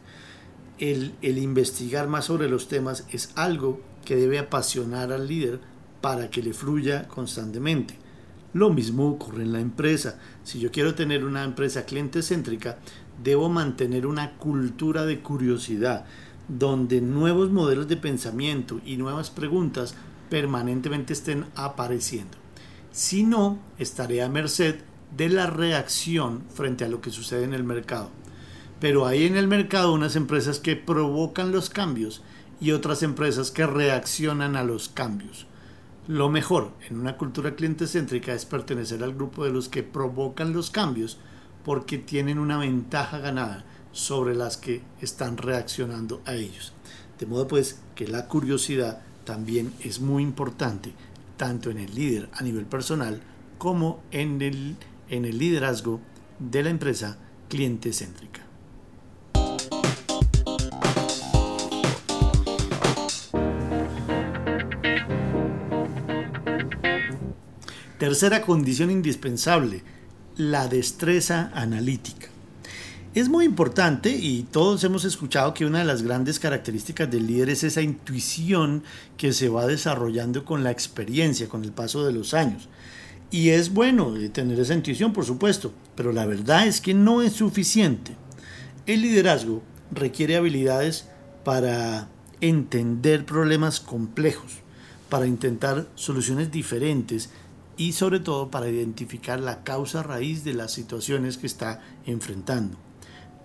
El, 0.79 1.13
el, 1.21 1.37
investigar 1.37 2.07
más 2.07 2.25
sobre 2.25 2.49
los 2.49 2.69
temas 2.69 3.05
es 3.11 3.29
algo 3.35 3.79
que 4.03 4.15
debe 4.15 4.39
apasionar 4.39 5.11
al 5.11 5.27
líder 5.27 5.59
para 6.01 6.31
que 6.31 6.41
le 6.41 6.55
fluya 6.55 7.07
constantemente. 7.07 7.99
Lo 8.53 8.69
mismo 8.69 9.07
ocurre 9.07 9.43
en 9.43 9.53
la 9.53 9.59
empresa. 9.59 10.19
Si 10.43 10.59
yo 10.59 10.71
quiero 10.71 10.95
tener 10.95 11.25
una 11.25 11.43
empresa 11.43 11.85
cliente 11.85 12.21
céntrica, 12.21 12.77
debo 13.23 13.49
mantener 13.49 14.07
una 14.07 14.37
cultura 14.37 15.05
de 15.05 15.19
curiosidad 15.19 16.05
donde 16.47 17.01
nuevos 17.01 17.51
modelos 17.51 17.87
de 17.87 17.97
pensamiento 17.97 18.79
y 18.85 18.97
nuevas 18.97 19.29
preguntas 19.29 19.95
permanentemente 20.29 21.13
estén 21.13 21.45
apareciendo. 21.55 22.37
Si 22.91 23.23
no, 23.23 23.59
estaré 23.77 24.23
a 24.23 24.29
merced 24.29 24.77
de 25.15 25.29
la 25.29 25.47
reacción 25.47 26.43
frente 26.53 26.85
a 26.85 26.89
lo 26.89 27.01
que 27.01 27.11
sucede 27.11 27.43
en 27.43 27.53
el 27.53 27.63
mercado. 27.63 28.09
Pero 28.79 29.05
hay 29.05 29.25
en 29.25 29.35
el 29.35 29.47
mercado 29.47 29.93
unas 29.93 30.15
empresas 30.15 30.59
que 30.59 30.75
provocan 30.75 31.51
los 31.51 31.69
cambios 31.69 32.21
y 32.59 32.71
otras 32.71 33.03
empresas 33.03 33.51
que 33.51 33.65
reaccionan 33.65 34.55
a 34.55 34.63
los 34.63 34.89
cambios. 34.89 35.47
Lo 36.07 36.29
mejor 36.29 36.71
en 36.89 37.01
una 37.01 37.17
cultura 37.17 37.53
cliente 37.55 37.85
céntrica 37.85 38.33
es 38.33 38.45
pertenecer 38.45 39.03
al 39.03 39.13
grupo 39.13 39.43
de 39.43 39.51
los 39.51 39.67
que 39.67 39.83
provocan 39.83 40.53
los 40.53 40.71
cambios 40.71 41.17
porque 41.65 41.97
tienen 41.97 42.39
una 42.39 42.57
ventaja 42.57 43.19
ganada 43.19 43.65
sobre 43.91 44.33
las 44.33 44.55
que 44.55 44.81
están 45.01 45.35
reaccionando 45.35 46.21
a 46.25 46.35
ellos. 46.35 46.71
De 47.19 47.25
modo 47.25 47.49
pues 47.49 47.81
que 47.93 48.07
la 48.07 48.29
curiosidad 48.29 49.01
también 49.25 49.73
es 49.81 49.99
muy 49.99 50.23
importante, 50.23 50.93
tanto 51.35 51.71
en 51.71 51.77
el 51.77 51.93
líder 51.93 52.29
a 52.31 52.41
nivel 52.41 52.65
personal 52.65 53.19
como 53.57 54.01
en 54.11 54.41
el, 54.41 54.77
en 55.09 55.25
el 55.25 55.37
liderazgo 55.37 55.99
de 56.39 56.63
la 56.63 56.69
empresa 56.69 57.17
cliente 57.49 57.91
céntrica. 57.91 58.46
Tercera 68.07 68.41
condición 68.41 68.89
indispensable, 68.89 69.83
la 70.37 70.69
destreza 70.69 71.51
analítica. 71.53 72.27
Es 73.13 73.27
muy 73.27 73.43
importante 73.43 74.11
y 74.11 74.43
todos 74.43 74.81
hemos 74.85 75.03
escuchado 75.03 75.53
que 75.53 75.65
una 75.65 75.79
de 75.79 75.83
las 75.83 76.03
grandes 76.03 76.39
características 76.39 77.11
del 77.11 77.27
líder 77.27 77.49
es 77.49 77.65
esa 77.65 77.81
intuición 77.81 78.83
que 79.17 79.33
se 79.33 79.49
va 79.49 79.67
desarrollando 79.67 80.45
con 80.45 80.63
la 80.63 80.71
experiencia, 80.71 81.49
con 81.49 81.65
el 81.65 81.73
paso 81.73 82.05
de 82.05 82.13
los 82.13 82.33
años. 82.33 82.69
Y 83.29 83.49
es 83.49 83.73
bueno 83.73 84.13
tener 84.31 84.57
esa 84.57 84.73
intuición, 84.73 85.11
por 85.11 85.25
supuesto, 85.25 85.73
pero 85.93 86.13
la 86.13 86.25
verdad 86.25 86.65
es 86.65 86.79
que 86.79 86.93
no 86.93 87.21
es 87.21 87.33
suficiente. 87.33 88.15
El 88.85 89.01
liderazgo 89.01 89.63
requiere 89.91 90.37
habilidades 90.37 91.09
para 91.43 92.07
entender 92.39 93.25
problemas 93.25 93.81
complejos, 93.81 94.59
para 95.09 95.27
intentar 95.27 95.89
soluciones 95.95 96.53
diferentes 96.53 97.31
y 97.77 97.93
sobre 97.93 98.19
todo 98.19 98.49
para 98.49 98.67
identificar 98.67 99.39
la 99.39 99.63
causa 99.63 100.03
raíz 100.03 100.43
de 100.43 100.53
las 100.53 100.73
situaciones 100.73 101.37
que 101.37 101.47
está 101.47 101.81
enfrentando. 102.05 102.77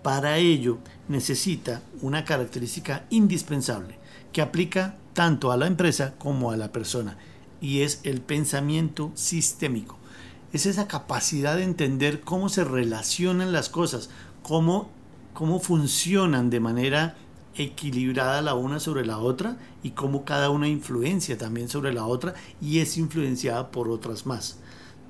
Para 0.01 0.37
ello 0.37 0.79
necesita 1.07 1.81
una 2.01 2.25
característica 2.25 3.05
indispensable 3.09 3.97
que 4.33 4.41
aplica 4.41 4.97
tanto 5.13 5.51
a 5.51 5.57
la 5.57 5.67
empresa 5.67 6.15
como 6.17 6.51
a 6.51 6.57
la 6.57 6.71
persona 6.71 7.17
y 7.61 7.81
es 7.81 8.01
el 8.03 8.19
pensamiento 8.19 9.11
sistémico. 9.15 9.97
Es 10.51 10.65
esa 10.65 10.87
capacidad 10.87 11.55
de 11.55 11.63
entender 11.63 12.21
cómo 12.21 12.49
se 12.49 12.63
relacionan 12.63 13.53
las 13.53 13.69
cosas, 13.69 14.09
cómo, 14.41 14.89
cómo 15.33 15.59
funcionan 15.59 16.49
de 16.49 16.59
manera 16.59 17.15
equilibrada 17.55 18.41
la 18.41 18.55
una 18.55 18.79
sobre 18.79 19.05
la 19.05 19.19
otra 19.19 19.57
y 19.83 19.91
cómo 19.91 20.25
cada 20.25 20.49
una 20.49 20.67
influencia 20.67 21.37
también 21.37 21.69
sobre 21.69 21.93
la 21.93 22.05
otra 22.05 22.33
y 22.61 22.79
es 22.79 22.97
influenciada 22.97 23.71
por 23.71 23.89
otras 23.89 24.25
más. 24.25 24.57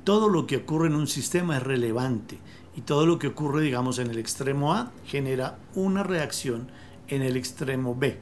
Todo 0.04 0.30
lo 0.30 0.48
que 0.48 0.58
ocurre 0.58 0.88
en 0.88 0.96
un 0.96 1.08
sistema 1.08 1.58
es 1.58 1.64
relevante 1.64 2.40
y 2.76 2.82
todo 2.82 3.06
lo 3.06 3.20
que 3.20 3.28
ocurre, 3.28 3.62
digamos, 3.62 4.00
en 4.00 4.10
el 4.10 4.18
extremo 4.18 4.74
A 4.74 4.92
genera 5.06 5.58
una 5.76 6.04
reacción 6.04 6.68
en 7.08 7.22
el 7.22 7.38
extremo 7.38 7.96
B. 7.96 8.20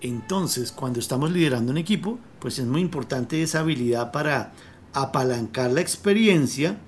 Entonces, 0.00 0.72
cuando 0.72 0.98
estamos 0.98 1.30
liderando 1.30 1.72
un 1.72 1.78
equipo, 1.78 2.18
pues 2.38 2.58
es 2.58 2.66
muy 2.66 2.80
importante 2.80 3.42
esa 3.42 3.60
habilidad 3.60 4.12
para 4.12 4.52
apalancar 4.94 5.70
la 5.70 5.80
experiencia 5.80 6.78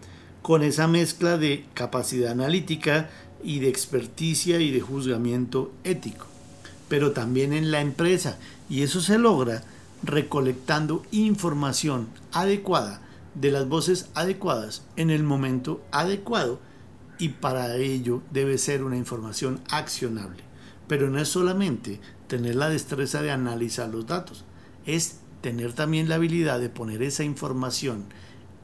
con 0.40 0.62
esa 0.62 0.88
mezcla 0.88 1.36
de 1.36 1.66
capacidad 1.74 2.32
analítica 2.32 3.10
y 3.44 3.58
de 3.60 3.68
experticia 3.68 4.60
y 4.60 4.70
de 4.70 4.80
juzgamiento 4.80 5.72
ético, 5.84 6.26
pero 6.92 7.12
también 7.12 7.54
en 7.54 7.70
la 7.70 7.80
empresa. 7.80 8.36
Y 8.68 8.82
eso 8.82 9.00
se 9.00 9.16
logra 9.16 9.62
recolectando 10.02 11.02
información 11.10 12.08
adecuada 12.32 13.00
de 13.34 13.50
las 13.50 13.66
voces 13.66 14.10
adecuadas 14.12 14.82
en 14.96 15.08
el 15.08 15.22
momento 15.22 15.82
adecuado 15.90 16.60
y 17.18 17.30
para 17.30 17.76
ello 17.76 18.20
debe 18.30 18.58
ser 18.58 18.84
una 18.84 18.98
información 18.98 19.62
accionable. 19.70 20.42
Pero 20.86 21.08
no 21.08 21.18
es 21.18 21.28
solamente 21.28 21.98
tener 22.26 22.56
la 22.56 22.68
destreza 22.68 23.22
de 23.22 23.30
analizar 23.30 23.88
los 23.88 24.06
datos, 24.06 24.44
es 24.84 25.16
tener 25.40 25.72
también 25.72 26.10
la 26.10 26.16
habilidad 26.16 26.60
de 26.60 26.68
poner 26.68 27.02
esa 27.02 27.24
información 27.24 28.04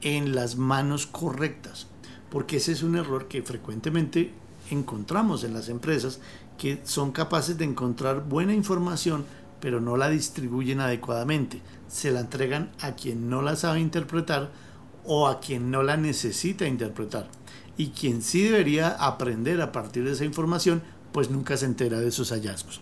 en 0.01 0.35
las 0.35 0.55
manos 0.55 1.07
correctas, 1.07 1.87
porque 2.29 2.57
ese 2.57 2.73
es 2.73 2.83
un 2.83 2.95
error 2.95 3.27
que 3.27 3.41
frecuentemente 3.41 4.33
encontramos 4.69 5.43
en 5.43 5.55
las 5.55 5.67
empresas 5.67 6.19
que 6.59 6.79
son 6.83 7.11
capaces 7.11 7.57
de 7.57 7.65
encontrar 7.65 8.25
buena 8.25 8.53
información 8.53 9.25
pero 9.59 9.81
no 9.81 9.97
la 9.97 10.09
distribuyen 10.09 10.79
adecuadamente, 10.79 11.61
se 11.87 12.11
la 12.11 12.21
entregan 12.21 12.71
a 12.81 12.93
quien 12.93 13.29
no 13.29 13.41
la 13.41 13.55
sabe 13.55 13.79
interpretar 13.79 14.51
o 15.05 15.27
a 15.27 15.39
quien 15.39 15.71
no 15.71 15.83
la 15.83 15.97
necesita 15.97 16.67
interpretar 16.67 17.29
y 17.77 17.89
quien 17.89 18.21
sí 18.21 18.43
debería 18.43 18.89
aprender 18.89 19.61
a 19.61 19.71
partir 19.71 20.03
de 20.03 20.11
esa 20.11 20.25
información, 20.25 20.81
pues 21.11 21.29
nunca 21.29 21.57
se 21.57 21.65
entera 21.65 21.99
de 21.99 22.09
esos 22.09 22.31
hallazgos. 22.31 22.81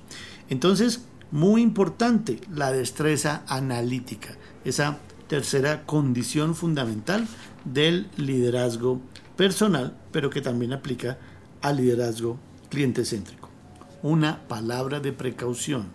Entonces, 0.50 1.06
muy 1.32 1.62
importante 1.62 2.40
la 2.54 2.72
destreza 2.72 3.44
analítica, 3.48 4.36
esa 4.66 4.98
tercera 5.28 5.86
condición 5.86 6.56
fundamental 6.56 7.28
del 7.64 8.10
liderazgo 8.18 9.02
personal, 9.36 9.96
pero 10.12 10.30
que 10.30 10.42
también 10.42 10.74
aplica 10.74 11.18
al 11.62 11.78
liderazgo 11.78 12.40
cliente 12.70 13.06
céntrico. 13.06 13.47
Una 14.04 14.48
palabra 14.48 15.00
de 15.00 15.12
precaución. 15.12 15.88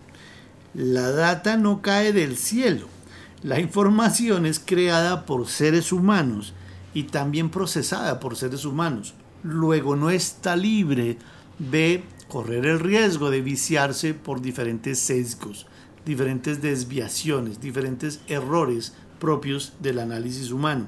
La 0.73 1.11
data 1.11 1.55
no 1.55 1.81
cae 1.81 2.11
del 2.11 2.35
cielo. 2.37 2.87
La 3.43 3.59
información 3.59 4.45
es 4.45 4.59
creada 4.59 5.25
por 5.25 5.47
seres 5.47 5.91
humanos 5.91 6.53
y 6.93 7.03
también 7.03 7.49
procesada 7.49 8.19
por 8.19 8.35
seres 8.35 8.65
humanos. 8.65 9.13
Luego 9.43 9.95
no 9.95 10.09
está 10.09 10.55
libre 10.55 11.17
de 11.59 12.03
correr 12.27 12.65
el 12.65 12.79
riesgo 12.79 13.29
de 13.29 13.41
viciarse 13.41 14.13
por 14.13 14.41
diferentes 14.41 14.99
sesgos, 14.99 15.67
diferentes 16.05 16.61
desviaciones, 16.61 17.61
diferentes 17.61 18.21
errores 18.27 18.93
propios 19.19 19.73
del 19.79 19.99
análisis 19.99 20.51
humano. 20.51 20.87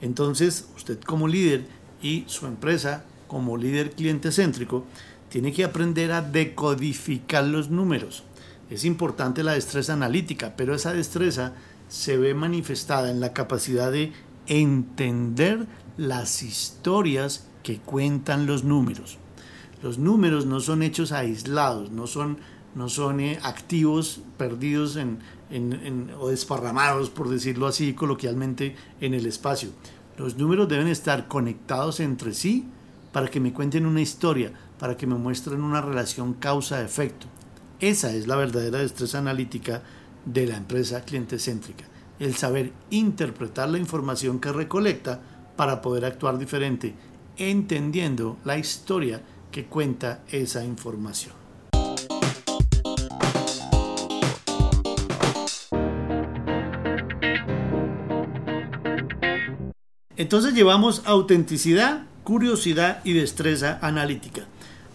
Entonces, 0.00 0.68
usted 0.76 1.00
como 1.00 1.28
líder 1.28 1.66
y 2.02 2.24
su 2.26 2.46
empresa 2.46 3.04
como 3.26 3.56
líder 3.56 3.92
cliente 3.92 4.30
céntrico 4.30 4.84
tiene 5.32 5.54
que 5.54 5.64
aprender 5.64 6.12
a 6.12 6.20
decodificar 6.20 7.44
los 7.44 7.70
números. 7.70 8.22
Es 8.68 8.84
importante 8.84 9.42
la 9.42 9.54
destreza 9.54 9.94
analítica, 9.94 10.52
pero 10.58 10.74
esa 10.74 10.92
destreza 10.92 11.54
se 11.88 12.18
ve 12.18 12.34
manifestada 12.34 13.10
en 13.10 13.18
la 13.18 13.32
capacidad 13.32 13.90
de 13.90 14.12
entender 14.46 15.66
las 15.96 16.42
historias 16.42 17.46
que 17.62 17.78
cuentan 17.78 18.44
los 18.44 18.62
números. 18.62 19.16
Los 19.82 19.96
números 19.96 20.44
no 20.44 20.60
son 20.60 20.82
hechos 20.82 21.12
aislados, 21.12 21.90
no 21.90 22.06
son, 22.06 22.36
no 22.74 22.90
son 22.90 23.20
eh, 23.20 23.38
activos 23.42 24.20
perdidos 24.36 24.96
en, 24.96 25.18
o 26.20 26.28
desparramados, 26.28 27.08
por 27.08 27.30
decirlo 27.30 27.66
así 27.66 27.94
coloquialmente, 27.94 28.76
en 29.00 29.14
el 29.14 29.24
espacio. 29.24 29.70
Los 30.18 30.36
números 30.36 30.68
deben 30.68 30.88
estar 30.88 31.26
conectados 31.26 32.00
entre 32.00 32.34
sí 32.34 32.66
para 33.12 33.28
que 33.28 33.40
me 33.40 33.54
cuenten 33.54 33.86
una 33.86 34.02
historia, 34.02 34.52
para 34.82 34.96
que 34.96 35.06
me 35.06 35.14
muestren 35.14 35.62
una 35.62 35.80
relación 35.80 36.34
causa-efecto. 36.34 37.28
Esa 37.78 38.12
es 38.12 38.26
la 38.26 38.34
verdadera 38.34 38.80
destreza 38.80 39.18
analítica 39.18 39.84
de 40.24 40.48
la 40.48 40.56
empresa 40.56 41.04
cliente 41.04 41.38
céntrica 41.38 41.84
el 42.18 42.34
saber 42.34 42.72
interpretar 42.90 43.68
la 43.68 43.78
información 43.78 44.40
que 44.40 44.50
recolecta 44.50 45.20
para 45.54 45.80
poder 45.82 46.04
actuar 46.04 46.36
diferente, 46.36 46.96
entendiendo 47.36 48.38
la 48.42 48.58
historia 48.58 49.22
que 49.52 49.66
cuenta 49.66 50.24
esa 50.32 50.64
información. 50.64 51.34
Entonces 60.16 60.54
llevamos 60.54 61.02
autenticidad, 61.04 62.06
curiosidad 62.24 63.00
y 63.04 63.12
destreza 63.14 63.78
analítica. 63.82 64.46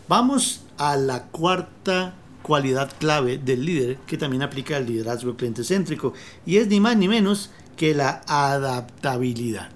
Vamos 0.07 0.63
a 0.77 0.95
la 0.95 1.23
cuarta 1.25 2.15
cualidad 2.41 2.91
clave 2.97 3.37
del 3.37 3.65
líder 3.65 3.97
que 4.07 4.17
también 4.17 4.41
aplica 4.41 4.77
al 4.77 4.85
liderazgo 4.85 5.35
cliente 5.35 5.63
céntrico 5.63 6.13
y 6.45 6.57
es 6.57 6.67
ni 6.67 6.79
más 6.79 6.95
ni 6.95 7.07
menos 7.07 7.51
que 7.75 7.93
la 7.93 8.21
adaptabilidad. 8.27 9.69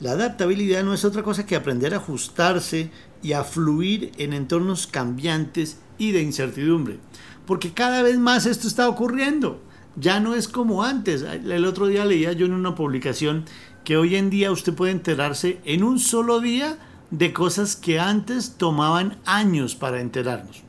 La 0.00 0.12
adaptabilidad 0.12 0.84
no 0.84 0.94
es 0.94 1.04
otra 1.04 1.22
cosa 1.22 1.46
que 1.46 1.56
aprender 1.56 1.94
a 1.94 1.96
ajustarse 1.96 2.90
y 3.22 3.32
a 3.32 3.42
fluir 3.42 4.12
en 4.18 4.32
entornos 4.32 4.86
cambiantes 4.86 5.78
y 5.96 6.12
de 6.12 6.22
incertidumbre, 6.22 6.98
porque 7.46 7.72
cada 7.72 8.02
vez 8.02 8.18
más 8.18 8.46
esto 8.46 8.68
está 8.68 8.88
ocurriendo. 8.88 9.60
Ya 9.96 10.20
no 10.20 10.36
es 10.36 10.46
como 10.46 10.84
antes. 10.84 11.22
El 11.22 11.64
otro 11.64 11.88
día 11.88 12.04
leía 12.04 12.32
yo 12.32 12.46
en 12.46 12.52
una 12.52 12.76
publicación 12.76 13.46
que 13.88 13.96
hoy 13.96 14.16
en 14.16 14.28
día 14.28 14.52
usted 14.52 14.74
puede 14.74 14.92
enterarse 14.92 15.60
en 15.64 15.82
un 15.82 15.98
solo 15.98 16.40
día 16.40 16.76
de 17.10 17.32
cosas 17.32 17.74
que 17.74 17.98
antes 17.98 18.56
tomaban 18.58 19.16
años 19.24 19.76
para 19.76 20.02
enterarnos. 20.02 20.62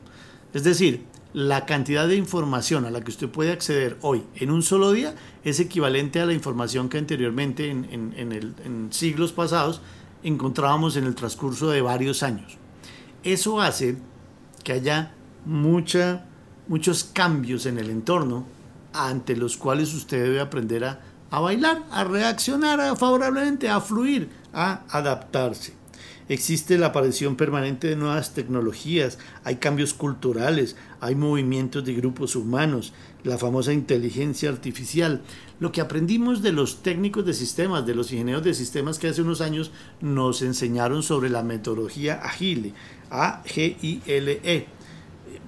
Es 0.54 0.64
decir, 0.64 1.04
la 1.34 1.66
cantidad 1.66 2.08
de 2.08 2.16
información 2.16 2.86
a 2.86 2.90
la 2.90 3.02
que 3.02 3.10
usted 3.10 3.28
puede 3.28 3.52
acceder 3.52 3.98
hoy 4.00 4.22
en 4.36 4.50
un 4.50 4.62
solo 4.62 4.90
día 4.92 5.16
es 5.44 5.60
equivalente 5.60 6.18
a 6.18 6.24
la 6.24 6.32
información 6.32 6.88
que 6.88 6.96
anteriormente 6.96 7.68
en, 7.68 8.14
en 8.16 8.88
siglos 8.90 9.32
pasados 9.32 9.82
encontrábamos 10.22 10.96
en 10.96 11.04
el 11.04 11.14
transcurso 11.14 11.68
de 11.68 11.82
varios 11.82 12.22
años. 12.22 12.56
Eso 13.22 13.60
hace 13.60 13.98
que 14.64 14.72
haya 14.72 15.12
mucha, 15.44 16.24
muchos 16.68 17.04
cambios 17.04 17.66
en 17.66 17.76
el 17.76 17.90
entorno 17.90 18.46
ante 18.94 19.36
los 19.36 19.58
cuales 19.58 19.92
usted 19.92 20.22
debe 20.22 20.40
aprender 20.40 20.86
a, 20.86 21.00
a 21.30 21.40
bailar, 21.40 21.84
a 21.90 22.04
reaccionar 22.04 22.96
favorablemente, 22.96 23.68
a 23.68 23.80
fluir, 23.80 24.28
a 24.52 24.82
adaptarse. 24.88 25.80
Existe 26.30 26.78
la 26.78 26.86
aparición 26.86 27.34
permanente 27.34 27.88
de 27.88 27.96
nuevas 27.96 28.34
tecnologías, 28.34 29.18
hay 29.42 29.56
cambios 29.56 29.94
culturales, 29.94 30.76
hay 31.00 31.16
movimientos 31.16 31.84
de 31.84 31.92
grupos 31.94 32.36
humanos, 32.36 32.92
la 33.24 33.36
famosa 33.36 33.72
inteligencia 33.72 34.48
artificial. 34.48 35.22
Lo 35.58 35.72
que 35.72 35.80
aprendimos 35.80 36.40
de 36.40 36.52
los 36.52 36.84
técnicos 36.84 37.26
de 37.26 37.34
sistemas, 37.34 37.84
de 37.84 37.96
los 37.96 38.12
ingenieros 38.12 38.44
de 38.44 38.54
sistemas 38.54 39.00
que 39.00 39.08
hace 39.08 39.22
unos 39.22 39.40
años 39.40 39.72
nos 40.00 40.42
enseñaron 40.42 41.02
sobre 41.02 41.30
la 41.30 41.42
metodología 41.42 42.20
Agile, 42.22 42.74
A-G-I-L-E. 43.10 44.66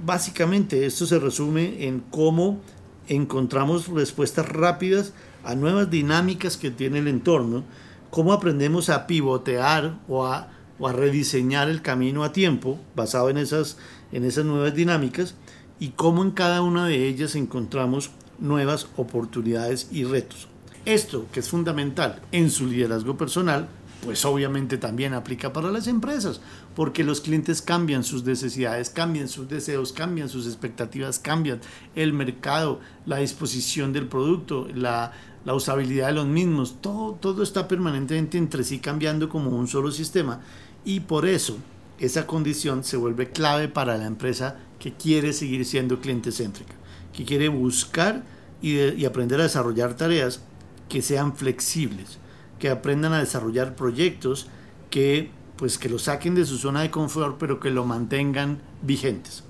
Básicamente 0.05 0.85
esto 0.85 1.07
se 1.07 1.21
resume 1.21 1.87
en 1.87 2.01
cómo 2.11 2.61
encontramos 3.07 3.87
respuestas 3.87 4.49
rápidas 4.49 5.13
a 5.45 5.55
nuevas 5.55 5.91
dinámicas 5.91 6.57
que 6.57 6.71
tiene 6.71 6.99
el 6.99 7.09
entorno, 7.09 7.65
cómo 8.11 8.33
aprendemos 8.33 8.89
a 8.89 9.07
pivotear 9.07 9.99
o 10.09 10.27
a 10.27 10.49
rediseñar 10.93 11.69
el 11.69 11.83
camino 11.83 12.25
a 12.25 12.33
tiempo 12.33 12.79
basado 12.97 13.31
en 13.31 13.39
esas, 13.39 13.79
en 14.13 14.25
esas 14.25 14.45
nuevas 14.45 14.75
dinámicas 14.75 15.35
y 15.79 15.91
cómo 15.91 16.23
en 16.23 16.33
cada 16.33 16.63
una 16.63 16.87
de 16.87 17.09
ellas 17.09 17.35
encontramos 17.35 18.11
nuevas 18.39 18.87
oportunidades 18.97 19.89
y 19.91 20.05
retos. 20.05 20.49
Esto, 20.85 21.27
que 21.33 21.41
es 21.41 21.49
fundamental 21.49 22.21
en 22.33 22.51
su 22.51 22.67
liderazgo 22.67 23.17
personal, 23.17 23.69
pues 24.05 24.25
obviamente 24.25 24.79
también 24.79 25.15
aplica 25.15 25.53
para 25.53 25.71
las 25.71 25.87
empresas, 25.87 26.41
porque 26.75 27.05
los 27.05 27.21
clientes 27.21 27.63
cambian 27.63 28.03
sus 28.03 28.25
necesidades, 28.25 28.91
cambian 28.91 29.29
sus 29.29 29.49
deseos, 29.49 29.93
cambian 29.93 30.29
sus 30.29 30.47
expectativas, 30.47 31.21
cambian 31.21 31.61
el 31.95 32.13
mercado, 32.13 32.81
la 33.07 33.19
disposición 33.19 33.93
del 33.93 34.09
producto, 34.09 34.67
la, 34.75 35.13
la 35.45 35.55
usabilidad 35.55 36.09
de 36.09 36.15
los 36.15 36.27
mismos, 36.27 36.81
todo, 36.81 37.15
todo 37.15 37.43
está 37.43 37.69
permanentemente 37.69 38.39
entre 38.39 38.65
sí 38.65 38.79
cambiando 38.79 39.29
como 39.29 39.51
un 39.51 39.67
solo 39.67 39.91
sistema 39.91 40.41
y 40.85 41.01
por 41.01 41.27
eso 41.27 41.57
esa 41.99 42.27
condición 42.27 42.85
se 42.85 42.97
vuelve 42.97 43.31
clave 43.31 43.69
para 43.69 43.97
la 43.97 44.07
empresa 44.07 44.57
que 44.79 44.93
quiere 44.93 45.33
seguir 45.33 45.65
siendo 45.65 46.01
cliente 46.01 46.33
céntrica, 46.33 46.75
que 47.13 47.25
quiere 47.25 47.49
buscar 47.49 48.25
y, 48.61 49.05
aprender 49.05 49.41
a 49.41 49.45
desarrollar 49.45 49.97
tareas 49.97 50.43
que 50.89 51.03
sean 51.03 51.37
flexibles, 51.37 52.19
que 52.59 52.69
aprendan 52.69 53.13
a 53.13 53.21
desarrollar 53.21 53.75
proyectos 53.77 54.49
que 54.91 55.31
pues 55.57 55.79
que 55.79 55.89
lo 55.89 56.01
saquen 56.01 56.35
de 56.35 56.45
su 56.45 56.59
zona 56.59 56.83
de 56.83 56.91
confort, 56.91 57.37
pero 57.39 57.61
que 57.61 57.71
lo 57.71 57.85
mantengan 57.85 58.61
vigentes. 58.83 59.45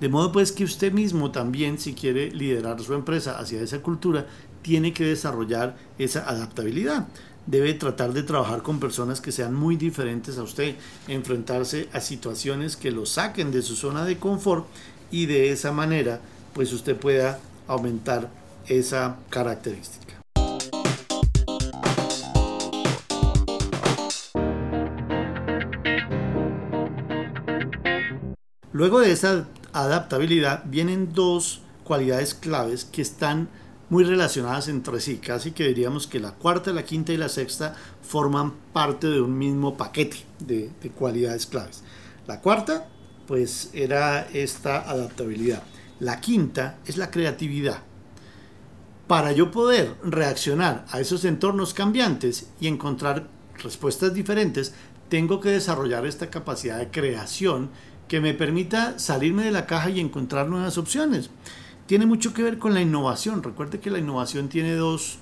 De 0.00 0.08
modo 0.08 0.32
pues 0.32 0.50
que 0.50 0.64
usted 0.64 0.92
mismo 0.92 1.30
también, 1.30 1.78
si 1.78 1.94
quiere 1.94 2.32
liderar 2.32 2.80
su 2.80 2.94
empresa 2.94 3.38
hacia 3.38 3.60
esa 3.60 3.80
cultura, 3.80 4.26
tiene 4.64 4.94
que 4.94 5.04
desarrollar 5.04 5.76
esa 5.98 6.28
adaptabilidad 6.28 7.06
debe 7.46 7.74
tratar 7.74 8.14
de 8.14 8.22
trabajar 8.22 8.62
con 8.62 8.80
personas 8.80 9.20
que 9.20 9.30
sean 9.30 9.54
muy 9.54 9.76
diferentes 9.76 10.38
a 10.38 10.42
usted, 10.42 10.76
enfrentarse 11.08 11.88
a 11.92 12.00
situaciones 12.00 12.76
que 12.76 12.90
lo 12.90 13.04
saquen 13.04 13.52
de 13.52 13.60
su 13.60 13.76
zona 13.76 14.06
de 14.06 14.18
confort 14.18 14.66
y 15.10 15.26
de 15.26 15.52
esa 15.52 15.70
manera 15.70 16.20
pues 16.54 16.72
usted 16.72 16.96
pueda 16.96 17.38
aumentar 17.68 18.30
esa 18.66 19.18
característica. 19.28 20.14
Luego 28.72 29.00
de 29.00 29.12
esa 29.12 29.46
adaptabilidad 29.72 30.64
vienen 30.64 31.12
dos 31.12 31.60
cualidades 31.84 32.34
claves 32.34 32.84
que 32.84 33.02
están 33.02 33.48
muy 33.90 34.04
relacionadas 34.04 34.68
entre 34.68 35.00
sí, 35.00 35.18
casi 35.18 35.52
que 35.52 35.68
diríamos 35.68 36.06
que 36.06 36.20
la 36.20 36.32
cuarta, 36.32 36.72
la 36.72 36.84
quinta 36.84 37.12
y 37.12 37.16
la 37.16 37.28
sexta 37.28 37.74
forman 38.02 38.52
parte 38.72 39.08
de 39.08 39.20
un 39.20 39.36
mismo 39.36 39.76
paquete 39.76 40.18
de, 40.40 40.70
cualidades 40.96 41.46
claves. 41.46 41.82
La 42.26 42.40
cuarta, 42.40 42.88
pues 43.26 43.70
era 43.72 44.22
esta 44.32 44.88
adaptabilidad. 44.88 45.62
La 46.00 46.20
quinta 46.20 46.78
es 46.86 46.96
la 46.96 47.10
creatividad. 47.10 47.78
Para 49.06 49.32
yo 49.32 49.50
poder 49.50 49.94
reaccionar 50.02 50.86
a 50.90 51.00
esos 51.00 51.24
entornos 51.26 51.74
cambiantes 51.74 52.48
y 52.60 52.68
encontrar 52.68 53.28
respuestas 53.62 54.14
diferentes, 54.14 54.72
tengo 55.10 55.40
que 55.40 55.50
desarrollar 55.50 56.06
esta 56.06 56.30
capacidad 56.30 56.78
de 56.78 56.90
creación 56.90 57.70
que 58.08 58.20
me 58.20 58.32
permita 58.32 58.98
salirme 58.98 59.44
de 59.44 59.50
la 59.50 59.66
caja 59.66 59.90
y 59.90 60.00
encontrar 60.00 60.48
nuevas 60.48 60.78
opciones 60.78 61.30
tiene 61.86 62.06
mucho 62.06 62.32
que 62.32 62.42
ver 62.42 62.58
con 62.58 62.74
la 62.74 62.80
innovación. 62.80 63.42
Recuerde 63.42 63.80
que 63.80 63.90
la 63.90 63.98
innovación 63.98 64.48
tiene 64.48 64.74
dos, 64.74 65.18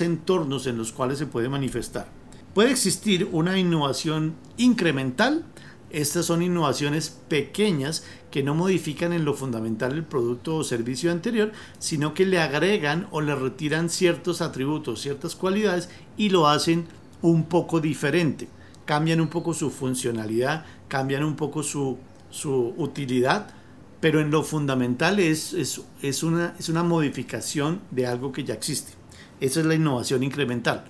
entornos 0.00 0.66
en 0.66 0.78
los 0.78 0.92
cuales 0.92 1.18
se 1.18 1.26
puede 1.26 1.48
manifestar. 1.48 2.08
Puede 2.54 2.70
existir 2.70 3.28
una 3.32 3.58
innovación 3.58 4.34
incremental. 4.56 5.44
Estas 5.90 6.26
son 6.26 6.42
innovaciones 6.42 7.10
pequeñas 7.28 8.04
que 8.30 8.42
no 8.42 8.54
modifican 8.54 9.12
en 9.12 9.24
lo 9.24 9.34
fundamental 9.34 9.92
el 9.92 10.04
producto 10.04 10.56
o 10.56 10.64
servicio 10.64 11.12
anterior, 11.12 11.52
sino 11.78 12.12
que 12.12 12.26
le 12.26 12.40
agregan 12.40 13.06
o 13.12 13.20
le 13.20 13.34
retiran 13.34 13.88
ciertos 13.88 14.42
atributos, 14.42 15.00
ciertas 15.00 15.36
cualidades 15.36 15.88
y 16.16 16.30
lo 16.30 16.48
hacen 16.48 16.86
un 17.22 17.44
poco 17.44 17.80
diferente. 17.80 18.48
Cambian 18.84 19.20
un 19.20 19.28
poco 19.28 19.54
su 19.54 19.70
funcionalidad, 19.70 20.64
cambian 20.88 21.24
un 21.24 21.36
poco 21.36 21.62
su, 21.62 21.98
su 22.30 22.74
utilidad 22.76 23.54
pero 24.00 24.20
en 24.20 24.30
lo 24.30 24.42
fundamental 24.42 25.18
es, 25.18 25.54
es, 25.54 26.22
una, 26.22 26.54
es 26.58 26.68
una 26.68 26.82
modificación 26.82 27.80
de 27.90 28.06
algo 28.06 28.32
que 28.32 28.44
ya 28.44 28.54
existe. 28.54 28.92
Esa 29.40 29.60
es 29.60 29.66
la 29.66 29.74
innovación 29.74 30.22
incremental. 30.22 30.84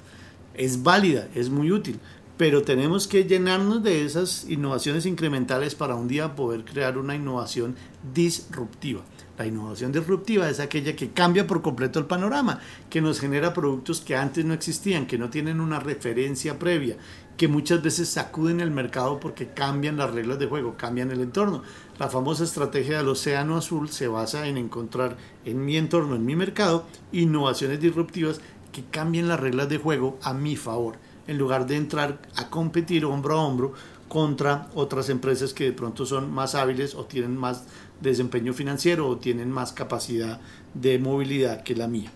Es 0.55 0.83
válida, 0.83 1.29
es 1.35 1.51
muy 1.51 1.71
útil, 1.71 1.99
pero 2.37 2.63
tenemos 2.63 3.07
que 3.07 3.25
llenarnos 3.25 3.83
de 3.83 4.05
esas 4.05 4.47
innovaciones 4.49 5.07
incrementales 5.07 5.75
para 5.75 5.95
un 5.95 6.09
día 6.09 6.35
poder 6.35 6.65
crear 6.65 6.99
una 6.99 7.15
innovación 7.15 7.75
disruptiva. 8.15 9.03
La 9.39 9.47
innovación 9.47 9.93
disruptiva 9.93 10.49
es 10.49 10.61
aquella 10.61 10.97
que 10.97 11.11
cambia 11.11 11.47
por 11.47 11.61
completo 11.61 11.99
el 11.99 12.07
panorama, 12.07 12.61
que 12.89 13.03
nos 13.03 13.21
genera 13.21 13.53
productos 13.53 14.01
que 14.01 14.17
antes 14.17 14.45
no 14.45 14.55
existían, 14.55 15.07
que 15.07 15.19
no 15.19 15.29
tienen 15.29 15.61
una 15.61 15.79
referencia 15.79 16.59
previa, 16.59 16.97
que 17.37 17.49
muchas 17.49 17.83
veces 17.83 18.09
sacuden 18.09 18.61
el 18.61 18.71
mercado 18.71 19.21
porque 19.21 19.49
cambian 19.49 19.97
las 19.97 20.11
reglas 20.11 20.39
de 20.39 20.47
juego, 20.47 20.77
cambian 20.77 21.11
el 21.11 21.21
entorno. 21.21 21.63
La 21.99 22.09
famosa 22.09 22.45
estrategia 22.45 22.99
del 22.99 23.09
océano 23.09 23.57
azul 23.57 23.91
se 23.91 24.09
basa 24.09 24.47
en 24.47 24.57
encontrar 24.57 25.17
en 25.45 25.65
mi 25.65 25.77
entorno, 25.77 26.17
en 26.17 26.25
mi 26.25 26.35
mercado, 26.35 26.87
innovaciones 27.13 27.81
disruptivas 27.81 28.41
que 28.73 28.85
cambien 28.85 29.29
las 29.29 29.41
reglas 29.41 29.69
de 29.69 29.79
juego 29.79 30.19
a 30.23 30.33
mi 30.33 30.57
favor, 30.57 30.97
en 31.27 31.39
lugar 31.39 31.67
de 31.67 31.77
entrar 31.77 32.21
a 32.37 32.49
competir 32.49 33.05
hombro 33.05 33.39
a 33.39 33.43
hombro 33.45 33.73
contra 34.09 34.69
otras 34.75 35.09
empresas 35.09 35.53
que 35.53 35.65
de 35.65 35.73
pronto 35.73 36.07
son 36.07 36.33
más 36.33 36.55
hábiles 36.55 36.95
o 36.95 37.05
tienen 37.05 37.37
más 37.37 37.65
desempeño 38.01 38.55
financiero 38.55 39.09
o 39.09 39.17
tienen 39.19 39.51
más 39.51 39.73
capacidad 39.73 40.41
de 40.75 40.99
movilidad 40.99 41.63
que 41.63 41.75
la 41.75 41.89
mía. 41.89 42.13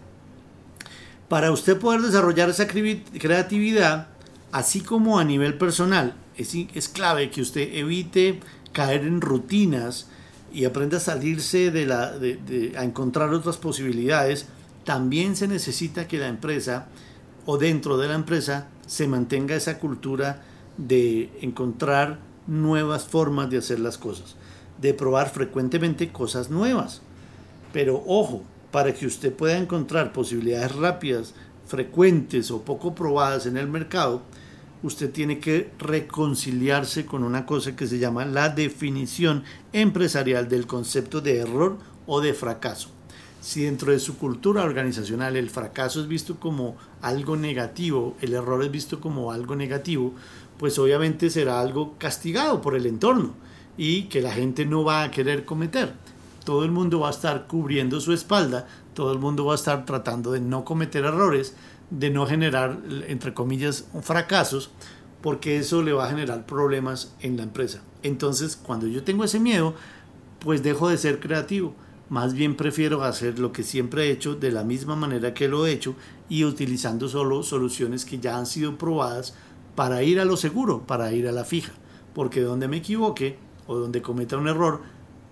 Para 1.28 1.52
usted 1.52 1.78
poder 1.78 2.00
desarrollar 2.00 2.50
esa 2.50 2.66
creatividad, 2.66 4.08
así 4.52 4.80
como 4.80 5.18
a 5.18 5.24
nivel 5.24 5.58
personal, 5.58 6.14
es, 6.36 6.54
es 6.54 6.88
clave 6.88 7.30
que 7.30 7.42
usted 7.42 7.74
evite 7.74 8.40
caer 8.72 9.02
en 9.02 9.20
rutinas 9.20 10.08
y 10.52 10.64
aprenda 10.64 10.96
a 10.96 11.00
salirse 11.00 11.70
de 11.70 11.86
la, 11.86 12.14
a 12.76 12.84
encontrar 12.84 13.32
otras 13.32 13.56
posibilidades, 13.56 14.46
también 14.84 15.36
se 15.36 15.46
necesita 15.46 16.08
que 16.08 16.18
la 16.18 16.28
empresa 16.28 16.88
o 17.46 17.58
dentro 17.58 17.96
de 17.98 18.08
la 18.08 18.14
empresa 18.14 18.68
se 18.86 19.06
mantenga 19.06 19.54
esa 19.54 19.78
cultura 19.78 20.42
de 20.76 21.30
encontrar 21.40 22.18
nuevas 22.46 23.04
formas 23.04 23.50
de 23.50 23.58
hacer 23.58 23.78
las 23.78 23.98
cosas, 23.98 24.36
de 24.80 24.94
probar 24.94 25.30
frecuentemente 25.30 26.10
cosas 26.10 26.50
nuevas. 26.50 27.02
Pero 27.72 28.02
ojo, 28.06 28.42
para 28.72 28.94
que 28.94 29.06
usted 29.06 29.32
pueda 29.32 29.58
encontrar 29.58 30.12
posibilidades 30.12 30.74
rápidas, 30.74 31.34
frecuentes 31.66 32.50
o 32.50 32.62
poco 32.62 32.94
probadas 32.94 33.46
en 33.46 33.56
el 33.56 33.68
mercado, 33.68 34.22
usted 34.82 35.10
tiene 35.10 35.38
que 35.38 35.70
reconciliarse 35.78 37.06
con 37.06 37.24
una 37.24 37.46
cosa 37.46 37.76
que 37.76 37.86
se 37.86 37.98
llama 37.98 38.24
la 38.24 38.48
definición 38.48 39.44
empresarial 39.72 40.48
del 40.48 40.66
concepto 40.66 41.20
de 41.20 41.38
error 41.38 41.78
o 42.06 42.20
de 42.20 42.34
fracaso. 42.34 42.90
Si 43.40 43.62
dentro 43.62 43.92
de 43.92 44.00
su 44.00 44.18
cultura 44.18 44.62
organizacional 44.62 45.36
el 45.36 45.48
fracaso 45.48 46.00
es 46.00 46.08
visto 46.08 46.38
como 46.38 46.76
algo 47.00 47.36
negativo, 47.36 48.16
el 48.20 48.34
error 48.34 48.62
es 48.62 48.70
visto 48.70 49.00
como 49.00 49.32
algo 49.32 49.56
negativo, 49.56 50.14
pues 50.58 50.78
obviamente 50.78 51.30
será 51.30 51.60
algo 51.60 51.94
castigado 51.96 52.60
por 52.60 52.74
el 52.74 52.84
entorno 52.84 53.34
y 53.78 54.04
que 54.04 54.20
la 54.20 54.32
gente 54.32 54.66
no 54.66 54.84
va 54.84 55.02
a 55.02 55.10
querer 55.10 55.46
cometer. 55.46 55.94
Todo 56.44 56.64
el 56.64 56.70
mundo 56.70 57.00
va 57.00 57.08
a 57.08 57.12
estar 57.12 57.46
cubriendo 57.46 57.98
su 58.00 58.12
espalda, 58.12 58.66
todo 58.92 59.12
el 59.12 59.18
mundo 59.18 59.46
va 59.46 59.52
a 59.52 59.56
estar 59.56 59.86
tratando 59.86 60.32
de 60.32 60.40
no 60.40 60.64
cometer 60.64 61.04
errores, 61.04 61.54
de 61.90 62.10
no 62.10 62.26
generar, 62.26 62.80
entre 63.08 63.34
comillas, 63.34 63.86
fracasos, 64.02 64.70
porque 65.20 65.58
eso 65.58 65.82
le 65.82 65.92
va 65.92 66.06
a 66.06 66.10
generar 66.10 66.46
problemas 66.46 67.14
en 67.20 67.36
la 67.36 67.42
empresa. 67.42 67.82
Entonces, 68.02 68.56
cuando 68.56 68.86
yo 68.86 69.02
tengo 69.02 69.24
ese 69.24 69.40
miedo, 69.40 69.74
pues 70.38 70.62
dejo 70.62 70.88
de 70.88 70.96
ser 70.96 71.20
creativo 71.20 71.74
más 72.10 72.34
bien 72.34 72.56
prefiero 72.56 73.04
hacer 73.04 73.38
lo 73.38 73.52
que 73.52 73.62
siempre 73.62 74.06
he 74.06 74.10
hecho 74.10 74.34
de 74.34 74.50
la 74.50 74.64
misma 74.64 74.96
manera 74.96 75.32
que 75.32 75.46
lo 75.46 75.64
he 75.64 75.70
hecho 75.70 75.94
y 76.28 76.44
utilizando 76.44 77.08
solo 77.08 77.44
soluciones 77.44 78.04
que 78.04 78.18
ya 78.18 78.36
han 78.36 78.46
sido 78.46 78.76
probadas 78.76 79.34
para 79.76 80.02
ir 80.02 80.18
a 80.18 80.24
lo 80.24 80.36
seguro, 80.36 80.84
para 80.88 81.12
ir 81.12 81.28
a 81.28 81.32
la 81.32 81.44
fija. 81.44 81.72
Porque 82.12 82.40
donde 82.40 82.66
me 82.66 82.78
equivoque 82.78 83.38
o 83.68 83.76
donde 83.76 84.02
cometa 84.02 84.36
un 84.36 84.48
error, 84.48 84.82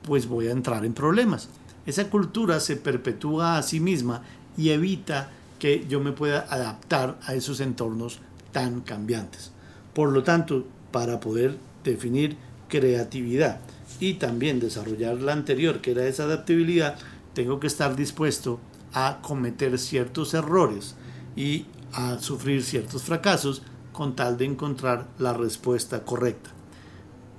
pues 0.02 0.28
voy 0.28 0.46
a 0.46 0.52
entrar 0.52 0.84
en 0.84 0.94
problemas. 0.94 1.48
Esa 1.84 2.10
cultura 2.10 2.60
se 2.60 2.76
perpetúa 2.76 3.58
a 3.58 3.62
sí 3.64 3.80
misma 3.80 4.22
y 4.56 4.68
evita 4.68 5.32
que 5.58 5.86
yo 5.88 6.00
me 6.00 6.12
pueda 6.12 6.46
adaptar 6.50 7.18
a 7.26 7.34
esos 7.34 7.60
entornos 7.60 8.20
tan 8.52 8.80
cambiantes. 8.80 9.52
Por 9.94 10.12
lo 10.12 10.22
tanto, 10.22 10.66
para 10.92 11.20
poder 11.20 11.56
definir 11.84 12.36
creatividad, 12.68 13.60
y 14.00 14.14
también 14.14 14.60
desarrollar 14.60 15.20
la 15.20 15.32
anterior, 15.32 15.80
que 15.80 15.92
era 15.92 16.06
esa 16.06 16.24
adaptabilidad, 16.24 16.96
tengo 17.34 17.60
que 17.60 17.66
estar 17.66 17.96
dispuesto 17.96 18.60
a 18.92 19.18
cometer 19.22 19.78
ciertos 19.78 20.34
errores 20.34 20.94
y 21.36 21.66
a 21.92 22.18
sufrir 22.18 22.62
ciertos 22.62 23.02
fracasos 23.02 23.62
con 23.92 24.14
tal 24.14 24.36
de 24.36 24.44
encontrar 24.44 25.08
la 25.18 25.32
respuesta 25.32 26.04
correcta. 26.04 26.50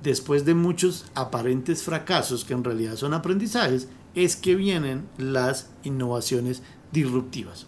Después 0.04 0.46
de 0.46 0.54
muchos 0.54 1.06
aparentes 1.16 1.84
fracasos, 1.84 2.46
que 2.46 2.54
en 2.54 2.64
realidad 2.64 2.96
son 2.96 3.14
aprendizajes, 3.14 3.88
es 4.16 4.36
que 4.36 4.56
vienen 4.56 5.08
las 5.18 5.70
innovaciones 5.84 6.62
disruptivas. 6.92 7.68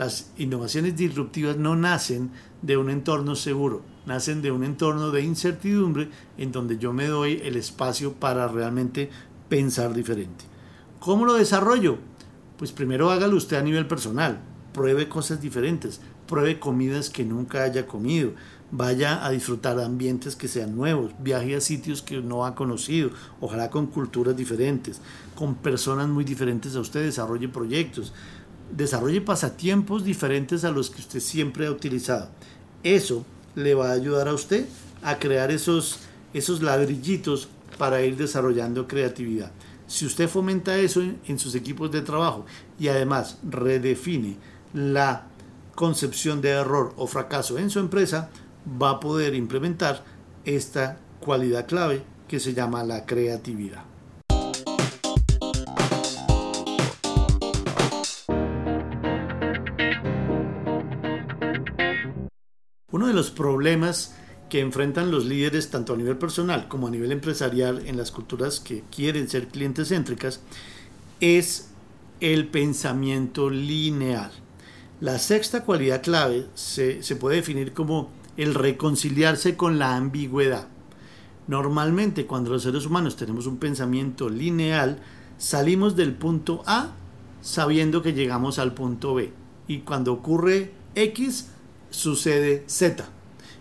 Las 0.00 0.30
innovaciones 0.38 0.96
disruptivas 0.96 1.58
no 1.58 1.76
nacen 1.76 2.30
de 2.62 2.78
un 2.78 2.88
entorno 2.88 3.36
seguro, 3.36 3.82
nacen 4.06 4.40
de 4.40 4.50
un 4.50 4.64
entorno 4.64 5.10
de 5.10 5.20
incertidumbre 5.20 6.08
en 6.38 6.52
donde 6.52 6.78
yo 6.78 6.94
me 6.94 7.06
doy 7.06 7.42
el 7.44 7.54
espacio 7.56 8.14
para 8.14 8.48
realmente 8.48 9.10
pensar 9.50 9.92
diferente. 9.92 10.46
¿Cómo 11.00 11.26
lo 11.26 11.34
desarrollo? 11.34 11.98
Pues 12.56 12.72
primero 12.72 13.10
hágalo 13.10 13.36
usted 13.36 13.58
a 13.58 13.62
nivel 13.62 13.86
personal, 13.86 14.40
pruebe 14.72 15.06
cosas 15.06 15.42
diferentes, 15.42 16.00
pruebe 16.26 16.58
comidas 16.58 17.10
que 17.10 17.26
nunca 17.26 17.64
haya 17.64 17.86
comido, 17.86 18.32
vaya 18.70 19.26
a 19.26 19.30
disfrutar 19.30 19.78
ambientes 19.80 20.34
que 20.34 20.48
sean 20.48 20.76
nuevos, 20.76 21.12
viaje 21.18 21.56
a 21.56 21.60
sitios 21.60 22.00
que 22.00 22.22
no 22.22 22.46
ha 22.46 22.54
conocido, 22.54 23.10
ojalá 23.40 23.68
con 23.68 23.88
culturas 23.88 24.36
diferentes, 24.36 25.02
con 25.34 25.56
personas 25.56 26.08
muy 26.08 26.24
diferentes 26.24 26.74
a 26.74 26.80
usted, 26.80 27.04
desarrolle 27.04 27.48
proyectos, 27.48 28.14
desarrolle 28.70 29.20
pasatiempos 29.20 30.04
diferentes 30.04 30.64
a 30.64 30.70
los 30.70 30.90
que 30.90 31.00
usted 31.00 31.20
siempre 31.20 31.66
ha 31.66 31.70
utilizado. 31.70 32.28
Eso 32.82 33.24
le 33.54 33.74
va 33.74 33.90
a 33.90 33.94
ayudar 33.94 34.28
a 34.28 34.34
usted 34.34 34.66
a 35.02 35.18
crear 35.18 35.50
esos, 35.50 36.00
esos 36.34 36.62
ladrillitos 36.62 37.48
para 37.78 38.02
ir 38.02 38.16
desarrollando 38.16 38.86
creatividad. 38.86 39.50
Si 39.86 40.06
usted 40.06 40.28
fomenta 40.28 40.76
eso 40.76 41.02
en, 41.02 41.38
sus 41.38 41.54
equipos 41.54 41.90
de 41.90 42.02
trabajo 42.02 42.46
y 42.78 42.88
además 42.88 43.38
redefine 43.42 44.36
la 44.72 45.26
concepción 45.74 46.40
de 46.40 46.50
error 46.50 46.94
o 46.96 47.06
fracaso 47.06 47.58
en 47.58 47.70
su 47.70 47.80
empresa, 47.80 48.30
va 48.80 48.90
a 48.90 49.00
poder 49.00 49.34
implementar 49.34 50.04
esta 50.44 50.98
cualidad 51.20 51.66
clave 51.66 52.02
que 52.28 52.38
se 52.38 52.54
llama 52.54 52.84
la 52.84 53.04
creatividad. 53.04 53.89
Uno 63.00 63.06
de 63.06 63.14
los 63.14 63.30
problemas 63.30 64.14
que 64.50 64.60
enfrentan 64.60 65.10
los 65.10 65.24
líderes 65.24 65.70
tanto 65.70 65.94
a 65.94 65.96
nivel 65.96 66.18
personal 66.18 66.68
como 66.68 66.86
a 66.86 66.90
nivel 66.90 67.12
empresarial 67.12 67.86
en 67.86 67.96
las 67.96 68.10
culturas 68.10 68.60
que 68.60 68.84
quieren 68.94 69.26
ser 69.26 69.48
clientes 69.48 69.88
céntricas 69.88 70.40
es 71.18 71.70
el 72.20 72.48
pensamiento 72.48 73.48
lineal. 73.48 74.30
La 75.00 75.18
sexta 75.18 75.64
cualidad 75.64 76.02
clave 76.02 76.46
se, 76.52 77.02
se 77.02 77.16
puede 77.16 77.36
definir 77.36 77.72
como 77.72 78.10
el 78.36 78.52
reconciliarse 78.52 79.56
con 79.56 79.78
la 79.78 79.96
ambigüedad. 79.96 80.68
Normalmente 81.48 82.26
cuando 82.26 82.50
los 82.50 82.64
seres 82.64 82.84
humanos 82.84 83.16
tenemos 83.16 83.46
un 83.46 83.56
pensamiento 83.56 84.28
lineal, 84.28 84.98
salimos 85.38 85.96
del 85.96 86.12
punto 86.12 86.62
A 86.66 86.90
sabiendo 87.40 88.02
que 88.02 88.12
llegamos 88.12 88.58
al 88.58 88.74
punto 88.74 89.14
B. 89.14 89.32
Y 89.68 89.78
cuando 89.78 90.12
ocurre 90.12 90.74
X, 90.94 91.46
sucede 91.90 92.64
Z. 92.66 93.08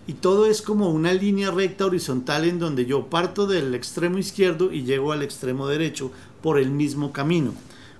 Y 0.08 0.14
todo 0.14 0.48
es 0.48 0.62
como 0.62 0.90
una 0.90 1.14
línea 1.14 1.52
recta 1.52 1.86
horizontal 1.86 2.46
en 2.46 2.58
donde 2.58 2.86
yo 2.86 3.10
parto 3.10 3.46
del 3.46 3.76
extremo 3.76 4.18
izquierdo 4.18 4.72
y 4.72 4.84
llego 4.84 5.12
al 5.12 5.22
extremo 5.22 5.68
derecho 5.68 6.12
por 6.42 6.58
el 6.58 6.72
mismo 6.72 7.14
camino. 7.14 7.54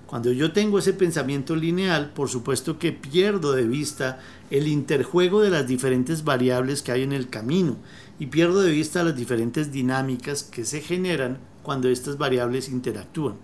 Cuando 0.06 0.32
yo 0.32 0.50
tengo 0.50 0.80
ese 0.80 0.92
pensamiento 0.92 1.54
lineal, 1.54 2.10
por 2.12 2.28
supuesto 2.28 2.80
que 2.80 2.90
pierdo 2.90 3.52
de 3.52 3.62
vista 3.62 4.18
el 4.50 4.66
interjuego 4.66 5.40
de 5.40 5.50
las 5.50 5.68
diferentes 5.68 6.24
variables 6.24 6.82
que 6.82 6.90
hay 6.90 7.04
en 7.04 7.12
el 7.12 7.28
camino 7.28 7.76
y 8.18 8.26
pierdo 8.26 8.60
de 8.60 8.72
vista 8.72 9.04
las 9.04 9.14
diferentes 9.14 9.70
dinámicas 9.70 10.42
que 10.42 10.64
se 10.64 10.80
generan 10.80 11.38
cuando 11.62 11.88
estas 11.88 12.18
variables 12.18 12.68
interactúan. 12.68 13.36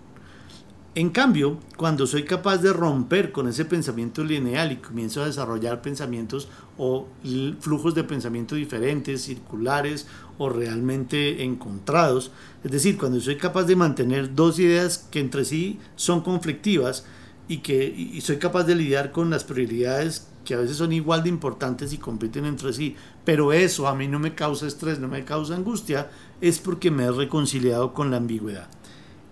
En 0.97 1.11
cambio, 1.11 1.59
cuando 1.77 2.07
soy 2.07 2.23
capaz 2.23 2.57
de 2.57 2.73
romper 2.73 3.31
con 3.31 3.47
ese 3.47 3.65
pensamiento 3.65 4.23
lineal 4.23 4.71
y 4.71 4.77
comienzo 4.77 5.21
a 5.21 5.27
desarrollar 5.27 5.79
pensamientos 5.79 6.47
o 6.75 7.07
flujos 7.59 7.93
de 7.93 8.03
pensamiento 8.03 8.55
diferentes, 8.55 9.21
circulares 9.21 10.07
o 10.39 10.49
realmente 10.49 11.43
encontrados, 11.43 12.31
es 12.63 12.71
decir, 12.71 12.97
cuando 12.97 13.21
soy 13.21 13.37
capaz 13.37 13.65
de 13.65 13.75
mantener 13.75 14.33
dos 14.33 14.57
ideas 14.57 15.07
que 15.11 15.19
entre 15.19 15.45
sí 15.45 15.77
son 15.95 16.21
conflictivas 16.21 17.05
y 17.47 17.59
que 17.59 18.17
soy 18.19 18.37
capaz 18.37 18.63
de 18.63 18.73
lidiar 18.73 19.11
con 19.11 19.29
las 19.29 19.43
prioridades 19.43 20.27
que 20.45 20.55
a 20.55 20.57
veces 20.57 20.77
son 20.77 20.93
igual 20.93 21.21
de 21.21 21.29
importantes 21.29 21.93
y 21.93 21.99
compiten 21.99 22.45
entre 22.45 22.73
sí, 22.73 22.95
pero 23.23 23.53
eso 23.53 23.87
a 23.87 23.93
mí 23.93 24.07
no 24.07 24.17
me 24.17 24.33
causa 24.33 24.65
estrés, 24.65 24.97
no 24.97 25.07
me 25.07 25.25
causa 25.25 25.55
angustia, 25.55 26.09
es 26.41 26.57
porque 26.57 26.89
me 26.89 27.03
he 27.03 27.11
reconciliado 27.11 27.93
con 27.93 28.09
la 28.09 28.17
ambigüedad. 28.17 28.67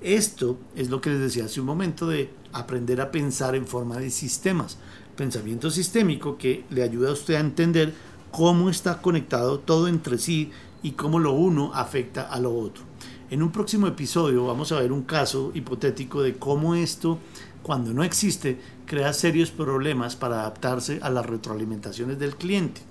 Esto 0.05 0.59
es 0.75 0.91
lo 0.91 1.01
que 1.01 1.09
les 1.09 1.19
decía 1.19 1.45
hace 1.45 1.59
un 1.59 1.65
momento 1.65 2.05
de 2.05 2.29
aprender 2.53 3.01
a 3.01 3.09
pensar 3.09 3.55
en 3.55 3.65
forma 3.65 3.97
de 3.97 4.11
sistemas. 4.11 4.77
Pensamiento 5.15 5.71
sistémico 5.71 6.37
que 6.37 6.63
le 6.69 6.83
ayuda 6.83 7.09
a 7.09 7.13
usted 7.13 7.33
a 7.33 7.39
entender 7.39 7.91
cómo 8.29 8.69
está 8.69 9.01
conectado 9.01 9.57
todo 9.57 9.87
entre 9.87 10.19
sí 10.19 10.51
y 10.83 10.91
cómo 10.91 11.17
lo 11.17 11.31
uno 11.31 11.71
afecta 11.73 12.21
a 12.21 12.39
lo 12.39 12.55
otro. 12.55 12.83
En 13.31 13.41
un 13.41 13.51
próximo 13.51 13.87
episodio 13.87 14.45
vamos 14.45 14.71
a 14.71 14.79
ver 14.79 14.91
un 14.91 15.01
caso 15.01 15.49
hipotético 15.55 16.21
de 16.21 16.35
cómo 16.35 16.75
esto, 16.75 17.17
cuando 17.63 17.91
no 17.91 18.03
existe, 18.03 18.59
crea 18.85 19.11
serios 19.11 19.49
problemas 19.49 20.15
para 20.15 20.41
adaptarse 20.41 20.99
a 21.01 21.09
las 21.09 21.25
retroalimentaciones 21.25 22.19
del 22.19 22.35
cliente. 22.35 22.81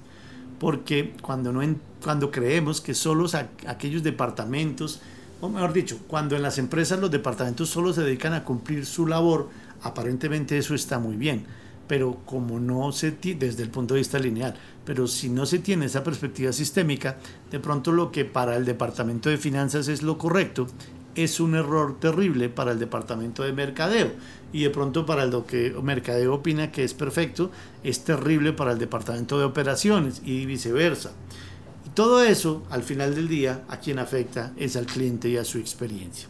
Porque 0.59 1.15
cuando, 1.23 1.53
no 1.53 1.61
cuando 2.03 2.33
creemos 2.33 2.81
que 2.81 2.93
solo 2.93 3.29
aquellos 3.69 4.03
departamentos 4.03 5.01
o 5.45 5.49
mejor 5.51 5.75
dicho, 5.75 5.99
cuando 6.07 6.37
en 6.37 6.43
las 6.43 6.57
empresas 6.57 6.99
los 6.99 7.11
departamentos 7.11 7.69
solo 7.69 7.93
se 7.93 8.03
dedican 8.03 8.33
a 8.33 8.45
cumplir 8.45 8.87
su 8.87 9.07
labor, 9.07 9.51
aparentemente 9.83 10.57
eso 10.57 10.75
está 10.75 10.99
muy 10.99 11.17
bien, 11.17 11.45
pero 11.87 12.17
como 12.25 12.59
no 12.59 12.93
se 12.93 13.11
desde 13.11 13.63
el 13.63 13.69
punto 13.69 13.93
de 13.93 14.01
vista 14.01 14.19
lineal, 14.19 14.55
pero 14.87 15.07
si 15.07 15.29
no 15.29 15.45
se 15.45 15.59
tiene 15.59 15.85
esa 15.85 16.03
perspectiva 16.03 16.51
sistémica, 16.51 17.19
de 17.51 17.61
pronto 17.61 17.93
lo 17.93 18.11
que 18.11 18.25
para 18.25 18.57
el 18.57 18.65
departamento 18.65 19.29
de 19.29 19.37
finanzas 19.37 19.89
es 19.89 20.03
lo 20.03 20.17
correcto, 20.17 20.67
es 21.15 21.39
un 21.41 21.55
error 21.55 22.01
terrible 22.01 22.49
para 22.49 22.73
el 22.73 22.79
departamento 22.79 23.43
de 23.43 23.53
mercadeo 23.53 24.13
y 24.51 24.63
de 24.63 24.71
pronto 24.71 25.05
para 25.05 25.27
lo 25.27 25.45
que 25.45 25.77
mercadeo 25.83 26.37
opina 26.37 26.73
que 26.73 26.85
es 26.85 26.95
perfecto, 26.95 27.51
es 27.83 28.03
terrible 28.03 28.55
para 28.55 28.73
el 28.73 28.79
departamento 28.79 29.39
de 29.39 29.45
operaciones 29.45 30.23
y 30.25 30.47
viceversa. 30.47 31.13
Todo 31.95 32.25
eso, 32.25 32.65
al 32.71 32.83
final 32.83 33.15
del 33.15 33.29
día, 33.29 33.63
a 33.69 33.79
quien 33.79 34.01
afecta 34.01 34.53
es 34.57 34.75
al 34.75 34.87
cliente 34.87 35.29
y 35.29 35.37
a 35.37 35.45
su 35.45 35.59
experiencia. 35.59 36.27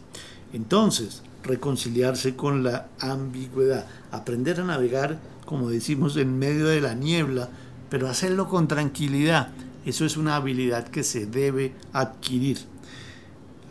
Entonces, 0.53 1.23
reconciliarse 1.43 2.35
con 2.35 2.63
la 2.63 2.87
ambigüedad, 2.99 3.87
aprender 4.11 4.59
a 4.59 4.63
navegar, 4.63 5.19
como 5.45 5.71
decimos, 5.71 6.17
en 6.17 6.37
medio 6.37 6.67
de 6.67 6.81
la 6.81 6.93
niebla, 6.93 7.49
pero 7.89 8.07
hacerlo 8.07 8.47
con 8.47 8.67
tranquilidad, 8.67 9.49
eso 9.87 10.05
es 10.05 10.17
una 10.17 10.35
habilidad 10.35 10.87
que 10.87 11.03
se 11.03 11.25
debe 11.25 11.73
adquirir. 11.93 12.59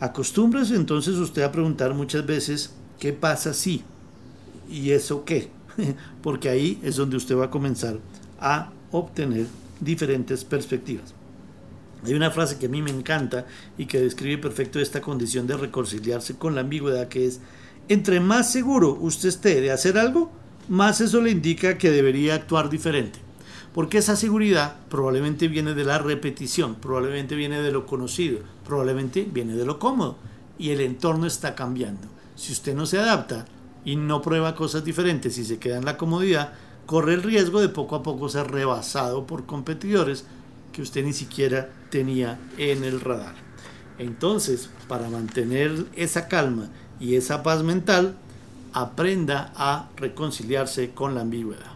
Acostúmbrese 0.01 0.75
entonces 0.75 1.15
usted 1.15 1.43
a 1.43 1.51
preguntar 1.53 1.93
muchas 1.93 2.25
veces, 2.25 2.71
¿qué 2.99 3.13
pasa 3.13 3.53
si? 3.53 3.83
¿Y 4.69 4.91
eso 4.91 5.23
qué? 5.23 5.49
Porque 6.21 6.49
ahí 6.49 6.77
es 6.83 6.97
donde 6.97 7.15
usted 7.15 7.37
va 7.37 7.45
a 7.45 7.51
comenzar 7.51 7.99
a 8.39 8.71
obtener 8.91 9.47
diferentes 9.79 10.43
perspectivas. 10.43 11.13
Hay 12.05 12.13
una 12.13 12.31
frase 12.31 12.57
que 12.57 12.67
a 12.67 12.69
mí 12.69 12.81
me 12.81 12.91
encanta 12.91 13.45
y 13.77 13.87
que 13.87 13.99
describe 13.99 14.41
perfecto 14.41 14.79
esta 14.79 15.01
condición 15.01 15.47
de 15.47 15.57
reconciliarse 15.57 16.35
con 16.35 16.53
la 16.53 16.61
ambigüedad 16.61 17.07
que 17.07 17.25
es, 17.25 17.39
entre 17.89 18.19
más 18.19 18.51
seguro 18.51 18.97
usted 19.01 19.29
esté 19.29 19.59
de 19.61 19.71
hacer 19.71 19.97
algo, 19.97 20.31
más 20.69 21.01
eso 21.01 21.21
le 21.21 21.31
indica 21.31 21.77
que 21.77 21.91
debería 21.91 22.35
actuar 22.35 22.69
diferente. 22.69 23.19
Porque 23.73 23.97
esa 23.97 24.15
seguridad 24.15 24.77
probablemente 24.89 25.47
viene 25.47 25.73
de 25.73 25.83
la 25.83 25.97
repetición, 25.97 26.75
probablemente 26.75 27.35
viene 27.35 27.61
de 27.61 27.71
lo 27.71 27.85
conocido, 27.85 28.39
probablemente 28.65 29.27
viene 29.29 29.55
de 29.55 29.65
lo 29.65 29.79
cómodo. 29.79 30.17
Y 30.57 30.69
el 30.69 30.79
entorno 30.79 31.25
está 31.25 31.55
cambiando. 31.55 32.07
Si 32.35 32.53
usted 32.53 32.73
no 32.73 32.85
se 32.85 32.99
adapta 32.99 33.45
y 33.83 33.97
no 33.97 34.21
prueba 34.21 34.55
cosas 34.55 34.85
diferentes 34.85 35.37
y 35.37 35.43
se 35.43 35.59
queda 35.59 35.77
en 35.77 35.85
la 35.85 35.97
comodidad, 35.97 36.53
corre 36.85 37.15
el 37.15 37.23
riesgo 37.23 37.59
de 37.59 37.67
poco 37.67 37.95
a 37.95 38.03
poco 38.03 38.29
ser 38.29 38.49
rebasado 38.49 39.27
por 39.27 39.45
competidores 39.45 40.25
que 40.75 40.81
usted 40.81 41.05
ni 41.05 41.13
siquiera 41.13 41.69
tenía 41.89 42.37
en 42.57 42.83
el 42.83 42.99
radar. 42.99 43.35
Entonces, 43.97 44.69
para 44.89 45.09
mantener 45.09 45.85
esa 45.95 46.27
calma 46.27 46.67
y 46.99 47.15
esa 47.15 47.43
paz 47.43 47.63
mental, 47.63 48.17
aprenda 48.73 49.53
a 49.55 49.87
reconciliarse 49.95 50.91
con 50.91 51.15
la 51.15 51.21
ambigüedad. 51.21 51.74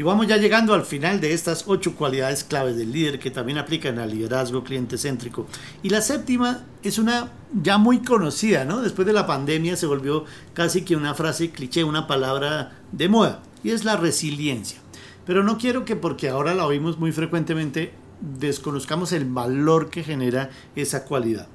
Y 0.00 0.02
vamos 0.02 0.26
ya 0.26 0.38
llegando 0.38 0.72
al 0.72 0.86
final 0.86 1.20
de 1.20 1.34
estas 1.34 1.64
ocho 1.66 1.94
cualidades 1.94 2.42
claves 2.42 2.74
del 2.74 2.90
líder 2.90 3.18
que 3.18 3.30
también 3.30 3.58
aplican 3.58 3.98
al 3.98 4.10
liderazgo 4.10 4.64
cliente 4.64 4.96
céntrico. 4.96 5.46
Y 5.82 5.90
la 5.90 6.00
séptima 6.00 6.64
es 6.82 6.96
una 6.96 7.32
ya 7.52 7.76
muy 7.76 7.98
conocida, 7.98 8.64
¿no? 8.64 8.80
Después 8.80 9.04
de 9.04 9.12
la 9.12 9.26
pandemia 9.26 9.76
se 9.76 9.84
volvió 9.84 10.24
casi 10.54 10.86
que 10.86 10.96
una 10.96 11.12
frase 11.12 11.50
cliché, 11.50 11.84
una 11.84 12.06
palabra 12.06 12.80
de 12.92 13.10
moda, 13.10 13.42
y 13.62 13.72
es 13.72 13.84
la 13.84 13.98
resiliencia. 13.98 14.78
Pero 15.26 15.44
no 15.44 15.58
quiero 15.58 15.84
que 15.84 15.96
porque 15.96 16.30
ahora 16.30 16.54
la 16.54 16.64
oímos 16.64 16.98
muy 16.98 17.12
frecuentemente 17.12 17.92
desconozcamos 18.22 19.12
el 19.12 19.26
valor 19.26 19.90
que 19.90 20.02
genera 20.02 20.48
esa 20.76 21.04
cualidad. 21.04 21.46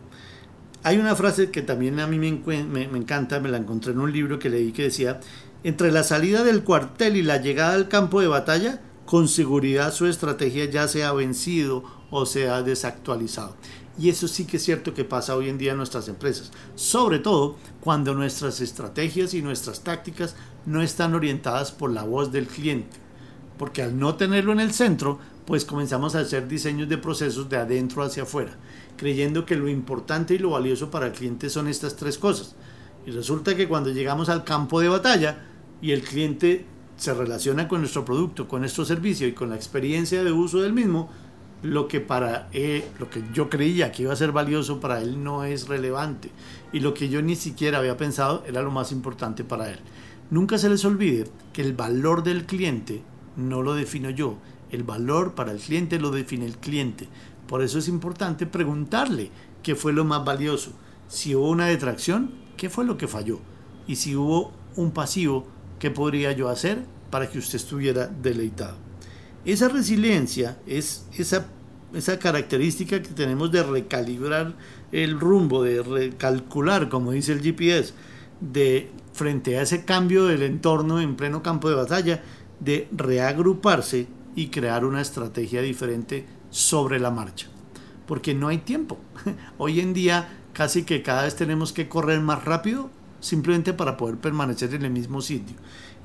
Hay 0.84 1.00
una 1.00 1.16
frase 1.16 1.50
que 1.50 1.64
también 1.64 2.00
a 2.00 2.06
mí 2.06 2.20
me, 2.20 2.64
me, 2.64 2.84
encanta, 2.84 3.40
me 3.40 3.50
la 3.50 3.58
encontré 3.58 3.94
en 3.94 4.02
un 4.02 4.14
libro 4.14 4.38
que 4.38 4.52
leí 4.52 4.72
que 4.72 4.84
decía, 4.84 5.20
entre 5.66 5.92
la 5.92 6.04
salida 6.04 6.44
del 6.44 6.64
cuartel 6.64 7.18
y 7.18 7.24
la 7.24 7.38
llegada 7.38 7.74
al 7.74 7.88
campo 7.88 8.22
de 8.22 8.28
batalla, 8.28 8.84
con 9.08 9.28
seguridad 9.28 9.92
su 9.92 10.06
estrategia 10.06 10.66
ya 10.66 10.88
se 10.88 11.04
ha 11.04 11.12
vencido 11.12 11.84
o 12.12 12.28
se 12.28 12.50
ha 12.50 12.62
desactualizado. 12.62 13.56
Y 13.98 14.10
eso 14.10 14.28
sí 14.28 14.46
que 14.46 14.58
es 14.58 14.64
cierto 14.64 14.94
que 14.94 15.06
pasa 15.06 15.36
hoy 15.36 15.50
en 15.50 15.58
día 15.58 15.72
en 15.72 15.80
nuestras 15.80 16.08
empresas, 16.08 16.52
sobre 16.76 17.18
todo 17.18 17.56
cuando 17.82 18.14
nuestras 18.14 18.62
estrategias 18.62 19.34
y 19.34 19.42
nuestras 19.42 19.84
tácticas 19.84 20.36
no 20.68 20.84
están 20.84 21.16
orientadas 21.16 21.72
por 21.72 21.90
la 21.90 22.04
voz 22.04 22.32
del 22.32 22.46
cliente. 22.46 22.98
Porque 23.58 23.82
al 23.82 23.98
no 23.98 24.14
tenerlo 24.14 24.52
en 24.52 24.60
el 24.60 24.72
centro, 24.72 25.18
pues 25.48 25.66
comenzamos 25.66 26.14
a 26.14 26.20
hacer 26.20 26.48
diseños 26.48 26.90
de 26.90 27.00
procesos 27.00 27.50
de 27.50 27.58
adentro 27.58 28.04
hacia 28.04 28.22
afuera, 28.22 28.56
creyendo 28.98 29.48
que 29.48 29.56
lo 29.56 29.68
importante 29.68 30.36
y 30.36 30.38
lo 30.38 30.52
valioso 30.52 30.92
para 30.92 31.08
el 31.08 31.14
cliente 31.14 31.50
son 31.50 31.68
estas 31.68 31.96
tres 31.96 32.20
cosas. 32.20 32.54
Y 33.08 33.10
resulta 33.10 33.56
que 33.56 33.68
cuando 33.68 33.90
llegamos 33.90 34.30
al 34.30 34.44
campo 34.44 34.80
de 34.80 34.90
batalla, 34.90 35.54
y 35.82 35.92
el 35.92 36.02
cliente 36.02 36.66
se 36.98 37.14
relaciona 37.14 37.68
con 37.68 37.82
nuestro 37.82 38.06
producto, 38.06 38.48
con 38.48 38.62
nuestro 38.62 38.86
servicio 38.86 39.28
y 39.28 39.34
con 39.34 39.50
la 39.50 39.56
experiencia 39.56 40.24
de 40.24 40.32
uso 40.32 40.62
del 40.62 40.74
mismo, 40.74 41.10
lo 41.62 41.88
que 41.88 42.00
para 42.00 42.48
él, 42.54 42.84
lo 43.00 43.10
que 43.10 43.24
yo 43.34 43.50
creía 43.50 43.92
que 43.92 44.04
iba 44.04 44.14
a 44.14 44.18
ser 44.18 44.32
valioso 44.32 44.80
para 44.80 45.02
él 45.02 45.24
no 45.24 45.44
es 45.44 45.68
relevante 45.68 46.30
y 46.72 46.80
lo 46.80 46.94
que 46.94 47.10
yo 47.10 47.22
ni 47.22 47.36
siquiera 47.36 47.80
había 47.80 47.98
pensado 47.98 48.44
era 48.48 48.62
lo 48.62 48.72
más 48.72 48.92
importante 48.92 49.44
para 49.44 49.72
él. 49.72 49.80
Nunca 50.30 50.58
se 50.58 50.70
les 50.70 50.86
olvide 50.86 51.26
que 51.54 51.62
el 51.62 51.74
valor 51.74 52.24
del 52.24 52.46
cliente 52.46 53.02
no 53.36 53.62
lo 53.62 53.74
defino 53.74 54.10
yo, 54.10 54.38
el 54.72 54.84
valor 54.84 55.36
para 55.36 55.52
el 55.52 55.60
cliente 55.60 56.00
lo 56.00 56.12
define 56.12 56.46
el 56.46 56.58
cliente. 56.58 57.08
Por 57.48 57.62
eso 57.62 57.80
es 57.80 57.88
importante 57.88 58.46
preguntarle 58.46 59.32
qué 59.64 59.76
fue 59.76 59.94
lo 59.94 60.04
más 60.04 60.26
valioso. 60.26 60.72
Si 61.08 61.36
hubo 61.36 61.50
una 61.50 61.68
detracción, 61.68 62.32
¿qué 62.58 62.70
fue 62.70 62.86
lo 62.86 62.98
que 62.98 63.08
falló? 63.08 63.40
Y 63.88 63.98
si 63.98 64.16
hubo 64.16 64.52
un 64.76 64.92
pasivo, 64.92 65.48
¿Qué 65.86 65.92
podría 65.92 66.32
yo 66.32 66.50
hacer 66.50 66.84
para 67.12 67.30
que 67.30 67.38
usted 67.38 67.58
estuviera 67.58 68.08
deleitado? 68.08 68.76
Esa 69.46 69.70
resiliencia 69.70 70.58
es 70.66 71.06
esa, 71.16 71.46
esa 71.94 72.18
característica 72.18 73.00
que 73.04 73.10
tenemos 73.10 73.52
de 73.52 73.62
recalibrar 73.62 74.56
el 74.92 75.20
rumbo, 75.20 75.62
de 75.62 75.84
recalcular, 75.84 76.90
como 76.90 77.12
dice 77.12 77.34
el 77.34 77.42
GPS, 77.44 77.94
de 78.42 78.90
frente 79.14 79.60
a 79.60 79.62
ese 79.62 79.86
cambio 79.86 80.26
del 80.26 80.42
entorno 80.42 81.00
en 81.00 81.16
pleno 81.16 81.44
campo 81.44 81.70
de 81.70 81.76
batalla, 81.76 82.24
de 82.60 82.88
reagruparse 82.92 84.08
y 84.36 84.48
crear 84.48 84.86
una 84.86 85.02
estrategia 85.02 85.62
diferente 85.62 86.26
sobre 86.50 87.00
la 87.00 87.12
marcha. 87.12 87.46
Porque 88.08 88.34
no 88.34 88.48
hay 88.48 88.58
tiempo. 88.58 88.98
Hoy 89.60 89.82
en 89.82 89.94
día 89.94 90.30
casi 90.54 90.82
que 90.82 91.04
cada 91.04 91.26
vez 91.26 91.36
tenemos 91.36 91.74
que 91.74 91.88
correr 91.88 92.22
más 92.22 92.44
rápido 92.44 92.90
simplemente 93.26 93.74
para 93.74 93.98
poder 93.98 94.18
permanecer 94.18 94.74
en 94.74 94.86
el 94.86 94.92
mismo 94.92 95.22
sitio. 95.22 95.56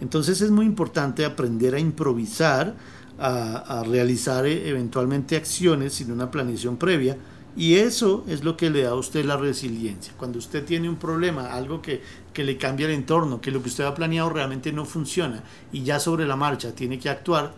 Entonces 0.00 0.40
es 0.40 0.50
muy 0.50 0.64
importante 0.64 1.24
aprender 1.24 1.74
a 1.74 1.78
improvisar, 1.78 2.74
a, 3.18 3.84
realizar 3.86 4.46
eh, 4.46 4.68
eventualmente 4.68 5.36
acciones 5.36 5.92
sin 5.92 6.10
una 6.10 6.30
planeación 6.30 6.78
previa. 6.78 7.18
Y 7.56 7.74
eso 7.74 8.24
es 8.28 8.44
lo 8.44 8.56
que 8.56 8.70
le 8.70 8.82
da 8.82 8.90
a 8.90 8.94
usted 8.94 9.24
la 9.24 9.36
resiliencia. 9.36 10.14
Cuando 10.16 10.38
usted 10.38 10.64
tiene 10.64 10.88
un 10.88 10.96
problema, 10.96 11.52
algo 11.52 11.82
que, 11.82 12.00
que 12.32 12.44
le 12.44 12.56
cambia 12.56 12.86
el 12.86 12.92
entorno, 12.92 13.40
que 13.40 13.50
lo 13.50 13.60
que 13.60 13.68
usted 13.68 13.84
ha 13.84 13.94
planeado 13.94 14.30
realmente 14.30 14.72
no 14.72 14.84
funciona 14.84 15.42
y 15.72 15.82
ya 15.82 15.98
sobre 15.98 16.26
la 16.26 16.36
marcha 16.36 16.74
tiene 16.74 16.98
que 16.98 17.10
actuar, 17.10 17.52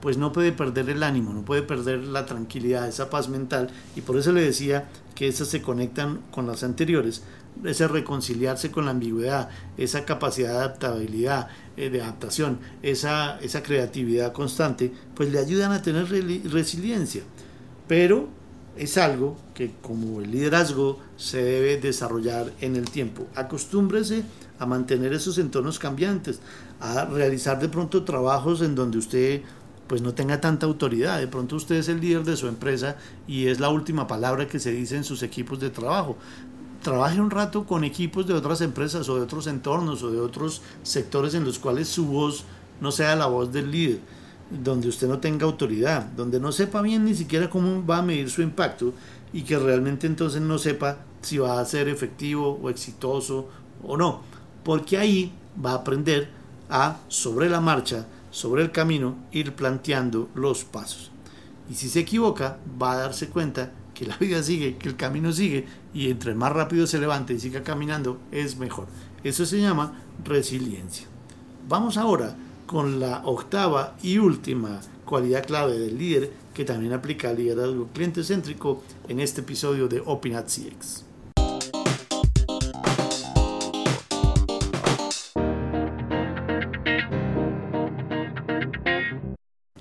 pues 0.00 0.18
no 0.18 0.32
puede 0.32 0.52
perder 0.52 0.90
el 0.90 1.02
ánimo, 1.02 1.32
no 1.32 1.44
puede 1.44 1.62
perder 1.62 2.00
la 2.00 2.26
tranquilidad, 2.26 2.88
esa 2.88 3.10
paz 3.10 3.28
mental. 3.28 3.70
Y 3.94 4.00
por 4.00 4.16
eso 4.16 4.32
le 4.32 4.42
decía 4.42 4.88
que 5.14 5.28
esas 5.28 5.48
se 5.48 5.62
conectan 5.62 6.20
con 6.30 6.46
las 6.46 6.62
anteriores, 6.62 7.22
ese 7.62 7.88
reconciliarse 7.88 8.70
con 8.70 8.86
la 8.86 8.90
ambigüedad, 8.90 9.48
esa 9.76 10.04
capacidad 10.04 10.50
de 10.50 10.56
adaptabilidad, 10.56 11.48
eh, 11.76 11.90
de 11.90 12.02
adaptación, 12.02 12.58
esa, 12.82 13.38
esa 13.40 13.62
creatividad 13.62 14.32
constante, 14.32 14.92
pues 15.14 15.30
le 15.30 15.38
ayudan 15.38 15.72
a 15.72 15.82
tener 15.82 16.08
resiliencia. 16.08 17.22
Pero 17.86 18.28
es 18.76 18.98
algo 18.98 19.36
que 19.54 19.72
como 19.82 20.20
el 20.20 20.30
liderazgo 20.30 20.98
se 21.16 21.42
debe 21.42 21.76
desarrollar 21.78 22.52
en 22.60 22.76
el 22.76 22.90
tiempo. 22.90 23.26
Acostúmbrese 23.34 24.24
a 24.58 24.66
mantener 24.66 25.12
esos 25.12 25.38
entornos 25.38 25.78
cambiantes, 25.78 26.40
a 26.80 27.04
realizar 27.04 27.60
de 27.60 27.68
pronto 27.68 28.04
trabajos 28.04 28.62
en 28.62 28.74
donde 28.74 28.98
usted 28.98 29.42
pues 29.86 30.00
no 30.00 30.14
tenga 30.14 30.40
tanta 30.40 30.66
autoridad. 30.66 31.20
De 31.20 31.28
pronto 31.28 31.56
usted 31.56 31.76
es 31.76 31.88
el 31.88 32.00
líder 32.00 32.24
de 32.24 32.36
su 32.36 32.48
empresa 32.48 32.96
y 33.26 33.46
es 33.46 33.60
la 33.60 33.68
última 33.68 34.06
palabra 34.06 34.48
que 34.48 34.58
se 34.58 34.72
dice 34.72 34.96
en 34.96 35.04
sus 35.04 35.22
equipos 35.22 35.60
de 35.60 35.70
trabajo 35.70 36.16
trabaje 36.84 37.20
un 37.20 37.30
rato 37.30 37.64
con 37.66 37.82
equipos 37.82 38.28
de 38.28 38.34
otras 38.34 38.60
empresas 38.60 39.08
o 39.08 39.16
de 39.16 39.22
otros 39.22 39.48
entornos 39.48 40.04
o 40.04 40.12
de 40.12 40.20
otros 40.20 40.62
sectores 40.84 41.34
en 41.34 41.44
los 41.44 41.58
cuales 41.58 41.88
su 41.88 42.06
voz 42.06 42.44
no 42.80 42.92
sea 42.92 43.16
la 43.16 43.26
voz 43.26 43.52
del 43.52 43.72
líder, 43.72 43.98
donde 44.50 44.88
usted 44.88 45.08
no 45.08 45.18
tenga 45.18 45.46
autoridad, 45.46 46.04
donde 46.04 46.38
no 46.38 46.52
sepa 46.52 46.82
bien 46.82 47.04
ni 47.04 47.14
siquiera 47.14 47.50
cómo 47.50 47.84
va 47.84 47.98
a 47.98 48.02
medir 48.02 48.30
su 48.30 48.42
impacto 48.42 48.92
y 49.32 49.42
que 49.42 49.58
realmente 49.58 50.06
entonces 50.06 50.40
no 50.40 50.58
sepa 50.58 50.98
si 51.22 51.38
va 51.38 51.58
a 51.58 51.64
ser 51.64 51.88
efectivo 51.88 52.60
o 52.62 52.70
exitoso 52.70 53.48
o 53.82 53.96
no, 53.96 54.20
porque 54.62 54.98
ahí 54.98 55.32
va 55.64 55.72
a 55.72 55.76
aprender 55.76 56.28
a 56.70 56.98
sobre 57.08 57.48
la 57.48 57.60
marcha, 57.60 58.06
sobre 58.30 58.62
el 58.62 58.70
camino, 58.70 59.16
ir 59.32 59.54
planteando 59.54 60.28
los 60.34 60.64
pasos. 60.64 61.10
Y 61.70 61.74
si 61.74 61.88
se 61.88 62.00
equivoca, 62.00 62.58
va 62.80 62.92
a 62.92 62.96
darse 62.96 63.28
cuenta 63.28 63.72
que 63.94 64.06
la 64.06 64.16
vida 64.16 64.42
sigue, 64.42 64.76
que 64.76 64.88
el 64.88 64.96
camino 64.96 65.32
sigue 65.32 65.66
y 65.94 66.10
entre 66.10 66.34
más 66.34 66.52
rápido 66.52 66.86
se 66.86 66.98
levante 66.98 67.32
y 67.32 67.40
siga 67.40 67.62
caminando 67.62 68.18
es 68.32 68.58
mejor. 68.58 68.88
Eso 69.22 69.46
se 69.46 69.60
llama 69.60 70.02
resiliencia. 70.24 71.06
Vamos 71.68 71.96
ahora 71.96 72.36
con 72.66 73.00
la 73.00 73.22
octava 73.24 73.96
y 74.02 74.18
última 74.18 74.80
cualidad 75.04 75.46
clave 75.46 75.78
del 75.78 75.96
líder 75.96 76.32
que 76.52 76.64
también 76.64 76.92
aplica 76.92 77.30
al 77.30 77.36
liderazgo 77.36 77.88
cliente 77.92 78.22
céntrico 78.22 78.82
en 79.08 79.20
este 79.20 79.40
episodio 79.40 79.88
de 79.88 80.02
Opinat 80.04 80.46
CX. 80.46 81.04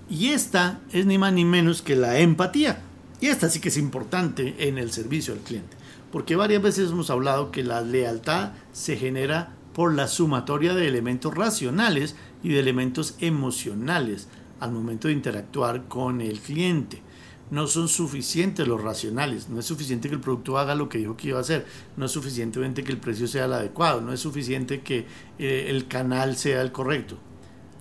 Y 0.09 0.29
esta 0.29 0.79
es 0.91 1.05
ni 1.05 1.17
más 1.17 1.33
ni 1.33 1.43
menos 1.43 1.81
que 1.81 1.95
la 1.95 2.19
empatía. 2.19 2.81
Y 3.23 3.27
esta 3.27 3.49
sí 3.49 3.61
que 3.61 3.69
es 3.69 3.77
importante 3.77 4.67
en 4.67 4.77
el 4.77 4.91
servicio 4.91 5.33
al 5.33 5.39
cliente, 5.39 5.77
porque 6.11 6.35
varias 6.35 6.61
veces 6.61 6.91
hemos 6.91 7.09
hablado 7.09 7.51
que 7.51 7.63
la 7.63 7.79
lealtad 7.79 8.51
se 8.73 8.97
genera 8.97 9.55
por 9.73 9.93
la 9.93 10.09
sumatoria 10.09 10.73
de 10.73 10.89
elementos 10.89 11.33
racionales 11.33 12.17
y 12.43 12.49
de 12.49 12.59
elementos 12.59 13.15
emocionales 13.21 14.27
al 14.59 14.73
momento 14.73 15.07
de 15.07 15.13
interactuar 15.13 15.87
con 15.87 16.19
el 16.19 16.41
cliente. 16.41 17.01
no 17.49 17.67
son 17.67 17.87
suficientes 17.87 18.67
los 18.67 18.83
racionales, 18.83 19.47
no 19.47 19.61
es 19.61 19.65
suficiente 19.67 20.09
que 20.09 20.15
el 20.15 20.21
producto 20.21 20.57
haga 20.57 20.75
lo 20.75 20.89
que 20.89 20.97
dijo 20.97 21.15
que 21.15 21.29
iba 21.29 21.37
a 21.37 21.43
hacer, 21.43 21.65
no 21.95 22.07
es 22.07 22.11
suficientemente 22.11 22.83
que 22.83 22.91
el 22.91 22.97
precio 22.97 23.25
sea 23.25 23.45
el 23.45 23.53
adecuado, 23.53 24.01
no 24.01 24.11
es 24.11 24.19
suficiente 24.19 24.81
que 24.81 25.05
eh, 25.39 25.67
el 25.69 25.87
canal 25.87 26.35
sea 26.35 26.61
el 26.61 26.73
correcto. 26.73 27.17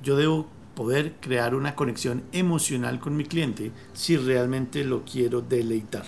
Yo 0.04 0.14
debo 0.14 0.46
poder 0.74 1.14
crear 1.20 1.54
una 1.54 1.74
conexión 1.74 2.22
emocional 2.32 3.00
con 3.00 3.16
mi 3.16 3.24
cliente 3.24 3.72
si 3.92 4.16
realmente 4.16 4.84
lo 4.84 5.04
quiero 5.04 5.40
deleitar. 5.40 6.04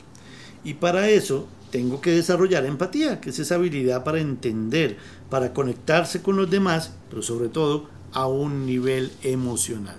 Y 0.64 0.74
para 0.74 1.08
eso 1.08 1.46
tengo 1.70 2.00
que 2.00 2.12
desarrollar 2.12 2.64
empatía, 2.64 3.20
que 3.20 3.30
es 3.30 3.38
esa 3.38 3.56
habilidad 3.56 4.04
para 4.04 4.20
entender, 4.20 4.96
para 5.28 5.52
conectarse 5.52 6.22
con 6.22 6.36
los 6.36 6.50
demás, 6.50 6.92
pero 7.10 7.20
sobre 7.20 7.48
todo 7.48 7.88
a 8.12 8.26
un 8.26 8.64
nivel 8.64 9.10
emocional. 9.22 9.96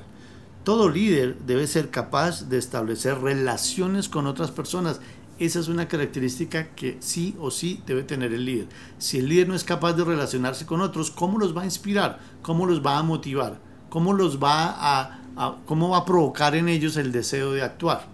Todo 0.63 0.89
líder 0.89 1.37
debe 1.45 1.67
ser 1.67 1.91
capaz 1.91 2.49
de 2.49 2.57
establecer 2.57 3.19
relaciones 3.19 4.09
con 4.09 4.25
otras 4.25 4.49
personas. 4.51 4.99
Esa 5.37 5.59
es 5.59 5.67
una 5.67 5.87
característica 5.87 6.69
que 6.69 6.97
sí 7.01 7.35
o 7.39 7.51
sí 7.51 7.83
debe 7.85 8.03
tener 8.03 8.33
el 8.33 8.45
líder. 8.45 8.67
Si 8.97 9.19
el 9.19 9.27
líder 9.27 9.49
no 9.49 9.53
es 9.53 9.65
capaz 9.65 9.93
de 9.93 10.05
relacionarse 10.05 10.65
con 10.65 10.81
otros, 10.81 11.11
¿cómo 11.11 11.37
los 11.37 11.55
va 11.55 11.63
a 11.63 11.65
inspirar? 11.65 12.19
¿Cómo 12.41 12.65
los 12.65 12.83
va 12.83 12.97
a 12.97 13.03
motivar? 13.03 13.59
¿Cómo 13.95 14.11
los 14.11 14.43
va 14.43 14.75
a, 14.75 15.59
cómo 15.65 15.87
va 15.87 15.99
a 15.99 16.05
provocar 16.05 16.53
en 16.53 16.67
ellos 16.67 16.97
el 16.97 17.13
deseo 17.13 17.53
de 17.53 17.61
actuar? 17.61 18.05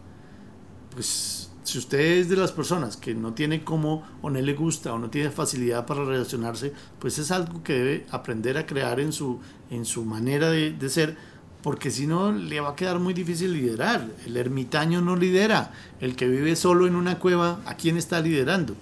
Pues 0.94 1.50
si 1.64 1.80
usted 1.80 2.00
es 2.20 2.30
de 2.30 2.36
las 2.36 2.52
personas 2.52 2.98
que 2.98 3.16
no 3.16 3.34
tiene 3.34 3.64
cómo 3.64 4.04
o 4.22 4.30
no 4.30 4.40
le 4.40 4.54
gusta 4.54 4.94
o 4.94 5.00
no 5.00 5.10
tiene 5.10 5.32
facilidad 5.32 5.88
para 5.88 6.06
relacionarse, 6.06 6.72
pues 7.00 7.18
es 7.18 7.32
algo 7.32 7.64
que 7.64 7.74
debe 7.74 8.06
aprender 8.12 8.60
a 8.60 8.68
crear 8.68 9.00
en 9.00 9.12
su, 9.12 9.40
en 9.72 9.86
su 9.86 10.06
manera 10.06 10.52
de, 10.52 10.72
de 10.72 10.88
ser 10.88 11.18
porque 11.64 11.90
si 11.90 12.06
no 12.06 12.32
le 12.32 12.60
va 12.60 12.70
a 12.70 12.76
quedar 12.76 13.00
muy 13.00 13.16
difícil 13.16 13.52
liderar. 13.52 14.08
El 14.28 14.38
ermitaño 14.38 15.02
no 15.02 15.16
lidera, 15.16 15.72
el 16.00 16.16
que 16.16 16.28
vive 16.28 16.56
solo 16.56 16.86
en 16.86 16.96
una 16.96 17.18
cueva, 17.18 17.60
¿a 17.66 17.74
quién 17.74 17.98
está 17.98 18.20
liderando? 18.20 18.76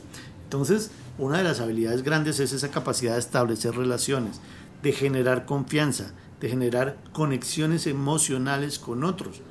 Entonces, 0.44 0.92
una 1.18 1.38
de 1.38 1.46
las 1.46 1.62
habilidades 1.62 2.04
grandes 2.04 2.42
es 2.42 2.52
esa 2.52 2.72
capacidad 2.72 3.14
de 3.14 3.20
establecer 3.20 3.74
relaciones, 3.74 4.42
de 4.84 4.92
generar 4.92 5.46
confianza, 5.46 6.12
de 6.40 6.50
generar 6.50 6.98
conexiones 7.14 7.88
emocionales 7.88 8.80
con 8.80 9.04
otros, 9.04 9.42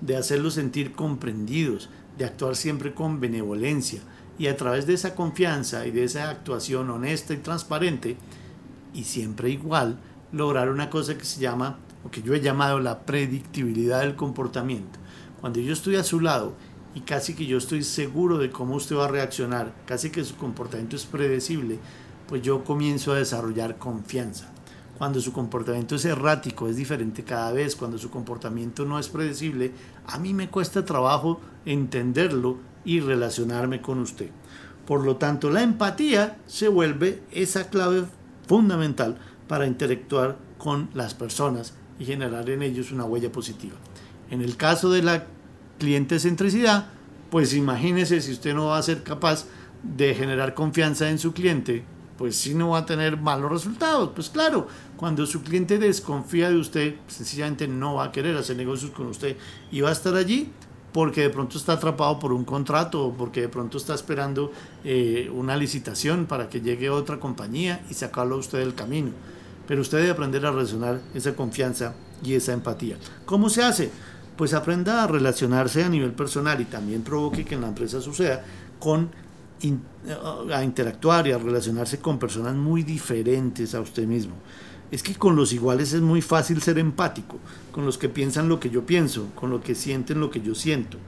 de 0.00 0.16
hacerlos 0.16 0.54
sentir 0.54 0.92
comprendidos, 0.92 1.88
de 2.18 2.24
actuar 2.24 2.56
siempre 2.56 2.94
con 2.94 3.20
benevolencia 3.20 4.00
y 4.38 4.46
a 4.48 4.56
través 4.56 4.86
de 4.86 4.94
esa 4.94 5.14
confianza 5.14 5.86
y 5.86 5.90
de 5.90 6.04
esa 6.04 6.30
actuación 6.30 6.90
honesta 6.90 7.34
y 7.34 7.38
transparente 7.38 8.16
y 8.94 9.04
siempre 9.04 9.50
igual, 9.50 9.98
lograr 10.32 10.70
una 10.70 10.90
cosa 10.90 11.16
que 11.16 11.24
se 11.24 11.40
llama 11.40 11.78
que 12.10 12.22
yo 12.22 12.34
he 12.34 12.40
llamado 12.40 12.80
la 12.80 13.00
predictibilidad 13.00 14.00
del 14.00 14.16
comportamiento. 14.16 14.98
Cuando 15.40 15.60
yo 15.60 15.72
estoy 15.72 15.96
a 15.96 16.04
su 16.04 16.20
lado 16.20 16.54
y 16.94 17.00
casi 17.00 17.34
que 17.34 17.46
yo 17.46 17.58
estoy 17.58 17.82
seguro 17.82 18.38
de 18.38 18.50
cómo 18.50 18.74
usted 18.76 18.96
va 18.96 19.06
a 19.06 19.08
reaccionar, 19.08 19.74
casi 19.86 20.10
que 20.10 20.24
su 20.24 20.36
comportamiento 20.36 20.96
es 20.96 21.04
predecible, 21.04 21.78
pues 22.28 22.42
yo 22.42 22.64
comienzo 22.64 23.12
a 23.12 23.18
desarrollar 23.18 23.78
confianza. 23.78 24.52
Cuando 24.98 25.20
su 25.20 25.32
comportamiento 25.32 25.96
es 25.96 26.04
errático, 26.06 26.68
es 26.68 26.76
diferente 26.76 27.22
cada 27.22 27.52
vez, 27.52 27.76
cuando 27.76 27.98
su 27.98 28.10
comportamiento 28.10 28.84
no 28.84 28.98
es 28.98 29.08
predecible, 29.08 29.72
a 30.06 30.18
mí 30.18 30.32
me 30.32 30.48
cuesta 30.48 30.84
trabajo 30.84 31.40
entenderlo 31.66 32.58
y 32.84 33.00
relacionarme 33.00 33.82
con 33.82 33.98
usted. 33.98 34.30
Por 34.86 35.04
lo 35.04 35.16
tanto, 35.16 35.50
la 35.50 35.62
empatía 35.62 36.38
se 36.46 36.68
vuelve 36.68 37.22
esa 37.32 37.68
clave 37.68 38.04
fundamental 38.46 39.18
para 39.48 39.66
interactuar 39.66 40.38
con 40.56 40.88
las 40.94 41.12
personas 41.12 41.74
y 41.98 42.04
generar 42.04 42.48
en 42.48 42.62
ellos 42.62 42.92
una 42.92 43.04
huella 43.04 43.30
positiva. 43.30 43.74
En 44.30 44.40
el 44.40 44.56
caso 44.56 44.90
de 44.90 45.02
la 45.02 45.26
cliente 45.78 46.18
centricidad, 46.18 46.88
pues 47.30 47.52
imagínese 47.54 48.20
si 48.20 48.32
usted 48.32 48.54
no 48.54 48.66
va 48.66 48.78
a 48.78 48.82
ser 48.82 49.02
capaz 49.02 49.46
de 49.82 50.14
generar 50.14 50.54
confianza 50.54 51.10
en 51.10 51.18
su 51.18 51.32
cliente, 51.32 51.84
pues 52.16 52.36
si 52.36 52.54
no 52.54 52.70
va 52.70 52.78
a 52.78 52.86
tener 52.86 53.16
malos 53.18 53.50
resultados. 53.50 54.10
Pues 54.14 54.30
claro, 54.30 54.68
cuando 54.96 55.26
su 55.26 55.42
cliente 55.42 55.78
desconfía 55.78 56.50
de 56.50 56.56
usted, 56.56 56.94
sencillamente 57.06 57.68
no 57.68 57.94
va 57.94 58.04
a 58.04 58.12
querer 58.12 58.36
hacer 58.36 58.56
negocios 58.56 58.90
con 58.90 59.06
usted 59.06 59.36
y 59.70 59.80
va 59.80 59.90
a 59.90 59.92
estar 59.92 60.14
allí 60.14 60.50
porque 60.92 61.20
de 61.20 61.30
pronto 61.30 61.58
está 61.58 61.74
atrapado 61.74 62.18
por 62.18 62.32
un 62.32 62.44
contrato 62.44 63.04
o 63.04 63.12
porque 63.12 63.42
de 63.42 63.48
pronto 63.50 63.76
está 63.76 63.94
esperando 63.94 64.50
eh, 64.82 65.30
una 65.34 65.54
licitación 65.54 66.24
para 66.24 66.48
que 66.48 66.62
llegue 66.62 66.88
otra 66.88 67.20
compañía 67.20 67.84
y 67.90 67.94
sacarlo 67.94 68.36
a 68.36 68.38
usted 68.38 68.60
del 68.60 68.74
camino. 68.74 69.10
Pero 69.68 69.82
usted 69.82 69.98
debe 69.98 70.12
aprender 70.12 70.46
a 70.46 70.52
relacionar 70.52 71.02
esa 71.12 71.34
confianza 71.34 71.94
y 72.24 72.32
esa 72.32 72.54
empatía. 72.54 72.96
¿Cómo 73.26 73.50
se 73.50 73.62
hace? 73.62 73.90
Pues 74.36 74.54
aprenda 74.54 75.02
a 75.02 75.06
relacionarse 75.06 75.84
a 75.84 75.90
nivel 75.90 76.12
personal 76.12 76.60
y 76.62 76.64
también 76.64 77.02
provoque 77.02 77.44
que 77.44 77.56
en 77.56 77.60
la 77.60 77.68
empresa 77.68 78.00
suceda 78.00 78.42
con 78.78 79.10
a 80.52 80.62
interactuar 80.62 81.26
y 81.26 81.32
a 81.32 81.38
relacionarse 81.38 81.98
con 81.98 82.18
personas 82.18 82.54
muy 82.54 82.82
diferentes 82.82 83.74
a 83.74 83.80
usted 83.80 84.06
mismo. 84.06 84.34
Es 84.90 85.02
que 85.02 85.14
con 85.14 85.36
los 85.36 85.52
iguales 85.52 85.92
es 85.92 86.00
muy 86.00 86.22
fácil 86.22 86.62
ser 86.62 86.78
empático, 86.78 87.38
con 87.72 87.84
los 87.84 87.98
que 87.98 88.08
piensan 88.08 88.48
lo 88.48 88.60
que 88.60 88.70
yo 88.70 88.86
pienso, 88.86 89.28
con 89.34 89.50
los 89.50 89.62
que 89.62 89.74
sienten 89.74 90.20
lo 90.20 90.30
que 90.30 90.40
yo 90.40 90.54
siento. 90.54 90.98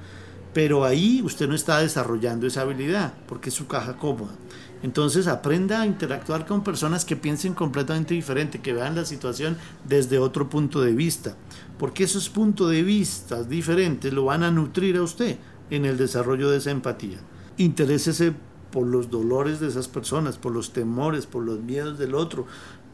Pero 0.52 0.84
ahí 0.84 1.22
usted 1.22 1.48
no 1.48 1.54
está 1.54 1.78
desarrollando 1.78 2.46
esa 2.46 2.62
habilidad 2.62 3.14
porque 3.28 3.50
es 3.50 3.54
su 3.54 3.66
caja 3.66 3.96
cómoda. 3.96 4.34
Entonces 4.82 5.26
aprenda 5.26 5.80
a 5.80 5.86
interactuar 5.86 6.46
con 6.46 6.62
personas 6.62 7.04
que 7.04 7.16
piensen 7.16 7.54
completamente 7.54 8.14
diferente, 8.14 8.60
que 8.60 8.72
vean 8.72 8.94
la 8.94 9.04
situación 9.04 9.56
desde 9.88 10.18
otro 10.18 10.48
punto 10.48 10.80
de 10.80 10.92
vista, 10.92 11.36
porque 11.78 12.04
esos 12.04 12.28
puntos 12.28 12.70
de 12.70 12.82
vista 12.82 13.42
diferentes 13.42 14.12
lo 14.12 14.26
van 14.26 14.44
a 14.44 14.50
nutrir 14.50 14.96
a 14.96 15.02
usted 15.02 15.36
en 15.70 15.84
el 15.84 15.96
desarrollo 15.96 16.50
de 16.50 16.58
esa 16.58 16.70
empatía. 16.70 17.18
Interésese 17.56 18.34
por 18.70 18.86
los 18.86 19.10
dolores 19.10 19.60
de 19.60 19.68
esas 19.68 19.88
personas, 19.88 20.38
por 20.38 20.52
los 20.52 20.72
temores, 20.72 21.26
por 21.26 21.42
los 21.42 21.60
miedos 21.60 21.98
del 21.98 22.14
otro, 22.14 22.46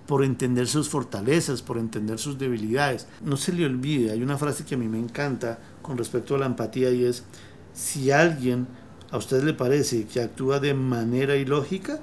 por 0.07 0.23
entender 0.23 0.67
sus 0.67 0.88
fortalezas, 0.88 1.62
por 1.62 1.79
entender 1.79 2.19
sus 2.19 2.38
debilidades. 2.38 3.07
No 3.23 3.37
se 3.37 3.53
le 3.53 3.64
olvide, 3.64 4.11
hay 4.11 4.23
una 4.23 4.38
frase 4.38 4.64
que 4.64 4.75
a 4.75 4.79
mí 4.79 4.88
me 4.88 4.99
encanta 4.99 5.59
con 5.83 5.97
respecto 5.97 6.35
a 6.35 6.38
la 6.38 6.47
empatía 6.47 6.90
y 6.90 7.05
es, 7.05 7.25
si 7.73 8.11
alguien 8.11 8.67
a 9.11 9.17
usted 9.17 9.43
le 9.43 9.55
parece 9.55 10.07
que 10.07 10.21
actúa 10.21 10.61
de 10.61 10.75
manera 10.75 11.37
ilógica, 11.37 12.01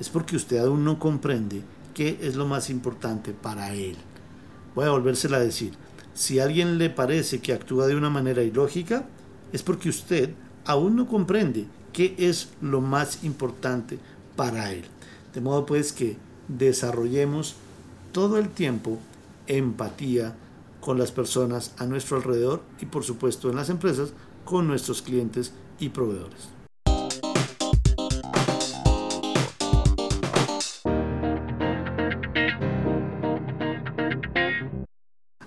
es 0.00 0.08
porque 0.08 0.36
usted 0.36 0.58
aún 0.58 0.84
no 0.84 0.98
comprende 0.98 1.62
qué 1.94 2.18
es 2.22 2.36
lo 2.36 2.46
más 2.46 2.70
importante 2.70 3.32
para 3.32 3.74
él. 3.74 3.96
Voy 4.74 4.86
a 4.86 4.90
volvérsela 4.90 5.36
a 5.36 5.40
decir. 5.40 5.74
Si 6.14 6.40
alguien 6.40 6.78
le 6.78 6.90
parece 6.90 7.40
que 7.40 7.52
actúa 7.52 7.86
de 7.86 7.96
una 7.96 8.10
manera 8.10 8.42
ilógica, 8.42 9.06
es 9.52 9.62
porque 9.62 9.88
usted 9.88 10.34
aún 10.64 10.96
no 10.96 11.06
comprende 11.06 11.66
qué 11.92 12.14
es 12.18 12.50
lo 12.60 12.80
más 12.80 13.24
importante 13.24 13.98
para 14.36 14.72
él. 14.72 14.84
De 15.34 15.40
modo 15.40 15.66
pues 15.66 15.92
que 15.92 16.16
desarrollemos 16.58 17.56
todo 18.12 18.38
el 18.38 18.48
tiempo 18.48 18.98
empatía 19.46 20.34
con 20.80 20.98
las 20.98 21.12
personas 21.12 21.74
a 21.78 21.86
nuestro 21.86 22.16
alrededor 22.16 22.62
y 22.80 22.86
por 22.86 23.04
supuesto 23.04 23.50
en 23.50 23.56
las 23.56 23.70
empresas 23.70 24.12
con 24.44 24.66
nuestros 24.66 25.02
clientes 25.02 25.52
y 25.78 25.90
proveedores. 25.90 26.48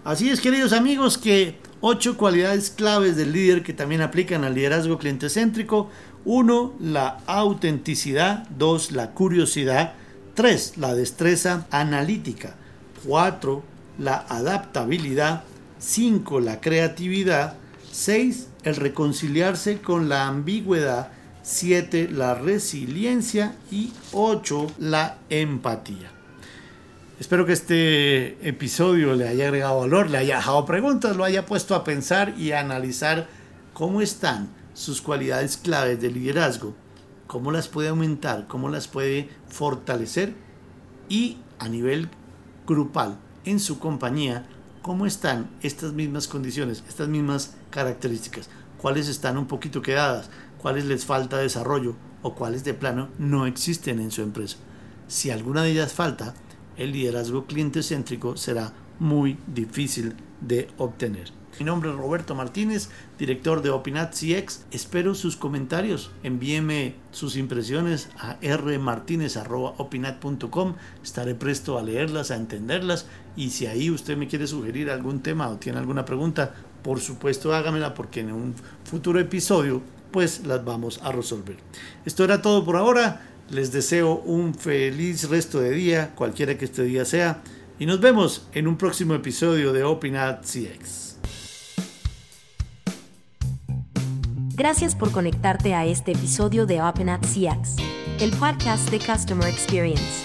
Así 0.06 0.30
es, 0.30 0.39
queridos 0.39 0.72
amigos, 0.72 1.18
que 1.18 1.58
ocho 1.82 2.15
cualidades 2.15 2.70
claves 2.70 3.18
del 3.18 3.32
líder 3.34 3.63
que 3.63 3.74
también 3.74 4.02
aplican 4.02 4.44
al 4.44 4.54
liderazgo 4.54 5.00
cliente 5.00 5.30
céntrico. 5.30 5.89
Uno, 6.26 6.74
la 6.80 7.18
autenticidad. 7.26 8.48
Dos, 8.50 8.91
la 8.91 9.12
curiosidad. 9.12 9.96
Tres, 10.36 10.74
la 10.78 10.93
destreza 10.93 11.65
analítica. 11.71 12.56
Cuatro, 13.06 13.63
la 13.98 14.26
adaptabilidad. 14.28 15.43
Cinco, 15.80 16.41
la 16.41 16.60
creatividad. 16.60 17.56
6. 17.91 18.50
El 18.63 18.76
reconciliarse 18.76 19.80
con 19.80 20.09
la 20.09 20.28
ambigüedad. 20.28 21.09
7. 21.41 22.09
La 22.12 22.36
resiliencia. 22.36 23.55
Y 23.72 23.93
8. 24.12 24.74
La 24.80 25.20
empatía. 25.30 26.12
Espero 27.18 27.45
que 27.45 27.53
este 27.53 28.38
episodio 28.45 29.16
le 29.16 29.30
haya 29.30 29.45
agregado 29.45 29.80
valor, 29.80 30.09
le 30.09 30.18
haya 30.18 30.36
dejado 30.36 30.66
preguntas, 30.66 31.16
lo 31.16 31.24
haya 31.24 31.45
puesto 31.45 31.74
a 31.74 31.86
pensar 31.86 32.34
y 32.38 32.51
a 32.51 32.59
analizar 32.59 33.30
cómo 33.74 34.01
están 34.01 34.49
sus 34.74 35.01
cualidades 35.01 35.55
claves 35.55 36.01
de 36.01 36.12
liderazgo, 36.12 36.76
cómo 37.28 37.51
las 37.51 37.67
puede 37.67 37.89
aumentar, 37.89 38.47
cómo 38.47 38.69
las 38.69 38.88
puede 38.88 39.30
fortalecer 39.47 40.36
y 41.09 41.38
a 41.59 41.69
nivel 41.69 42.09
grupal 42.65 43.17
en 43.45 43.59
su 43.59 43.80
compañía 43.80 44.45
¿Cómo 44.86 45.07
están 45.07 45.49
estas 45.63 45.93
mismas 45.93 46.28
condiciones, 46.28 46.84
estas 46.88 47.07
mismas 47.07 47.55
características? 47.71 48.51
¿Cuáles 48.80 49.07
están 49.07 49.36
un 49.36 49.47
poquito 49.47 49.82
quedadas? 49.82 50.30
¿Cuáles 50.61 50.86
les 50.86 51.05
falta 51.05 51.39
desarrollo? 51.39 51.95
¿O 52.21 52.36
cuáles 52.36 52.63
de 52.63 52.76
plano 52.76 53.09
no 53.17 53.47
existen 53.47 53.99
en 53.99 54.11
su 54.11 54.21
empresa? 54.21 54.57
Si 55.07 55.32
alguna 55.32 55.63
de 55.63 55.71
ellas 55.71 55.91
falta, 55.91 56.36
el 56.78 56.91
liderazgo 56.91 57.47
cliente 57.47 57.82
céntrico 57.82 58.38
será 58.38 58.73
muy 58.99 59.39
difícil 59.47 60.13
de 60.39 60.67
obtener. 60.78 61.32
Mi 61.58 61.66
nombre 61.66 61.89
es 61.89 61.95
Roberto 61.95 62.36
Martínez, 62.36 62.89
director 63.18 63.62
de 63.62 63.70
Opinat 63.70 64.14
CX. 64.14 64.66
Espero 64.72 65.16
sus 65.16 65.38
comentarios. 65.38 66.12
Envíeme 66.22 66.95
sus 67.12 67.38
impresiones 67.38 68.10
a 68.20 68.38
rmartinez.opinat.com. 68.41 70.76
Estaré 71.01 71.34
presto 71.34 71.78
a 71.78 71.84
leerlas, 71.84 72.32
a 72.32 72.36
entenderlas 72.36 73.08
y 73.38 73.51
si 73.51 73.68
ahí 73.68 73.89
usted 73.89 74.18
me 74.18 74.28
quiere 74.28 74.47
sugerir 74.47 74.89
algún 74.89 75.22
tema 75.22 75.47
o 75.47 75.56
tiene 75.56 75.80
alguna 75.80 76.03
pregunta, 76.03 76.53
por 76.84 76.99
supuesto 76.99 77.53
hágamela 77.53 77.93
porque 77.93 78.20
en 78.20 78.34
un 78.34 78.53
futuro 78.84 79.22
episodio 79.22 79.82
pues 80.12 80.45
las 80.45 80.66
vamos 80.66 80.99
a 81.03 81.14
resolver. 81.14 81.56
Esto 82.06 82.26
era 82.26 82.41
todo 82.41 82.66
por 82.66 82.76
ahora. 82.76 83.30
Les 83.49 83.72
deseo 83.72 84.16
un 84.16 84.56
feliz 84.56 85.30
resto 85.30 85.62
de 85.62 85.72
día, 85.72 86.14
cualquiera 86.16 86.58
que 86.58 86.66
este 86.66 86.84
día 86.84 87.06
sea, 87.06 87.41
y 87.80 87.86
nos 87.86 88.01
vemos 88.01 88.49
en 88.53 88.68
un 88.68 88.76
próximo 88.76 89.14
episodio 89.14 89.72
de 89.72 89.84
OpenAd 89.84 90.41
CX. 90.41 91.05
Gracias 94.58 94.95
por 94.95 95.12
conectarte 95.12 95.74
a 95.74 95.86
este 95.86 96.14
episodio 96.14 96.66
de 96.66 96.82
OpenAd 96.82 97.20
CX, 97.24 97.76
el 98.22 98.32
podcast 98.39 98.89
de 98.89 98.99
Customer 98.99 99.49
Experience. 99.49 100.24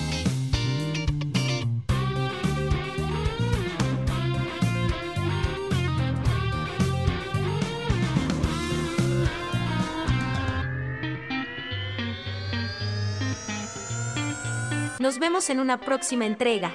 Nos 15.01 15.19
vemos 15.19 15.51
en 15.51 15.59
una 15.59 15.81
próxima 15.81 16.25
entrega. 16.25 16.73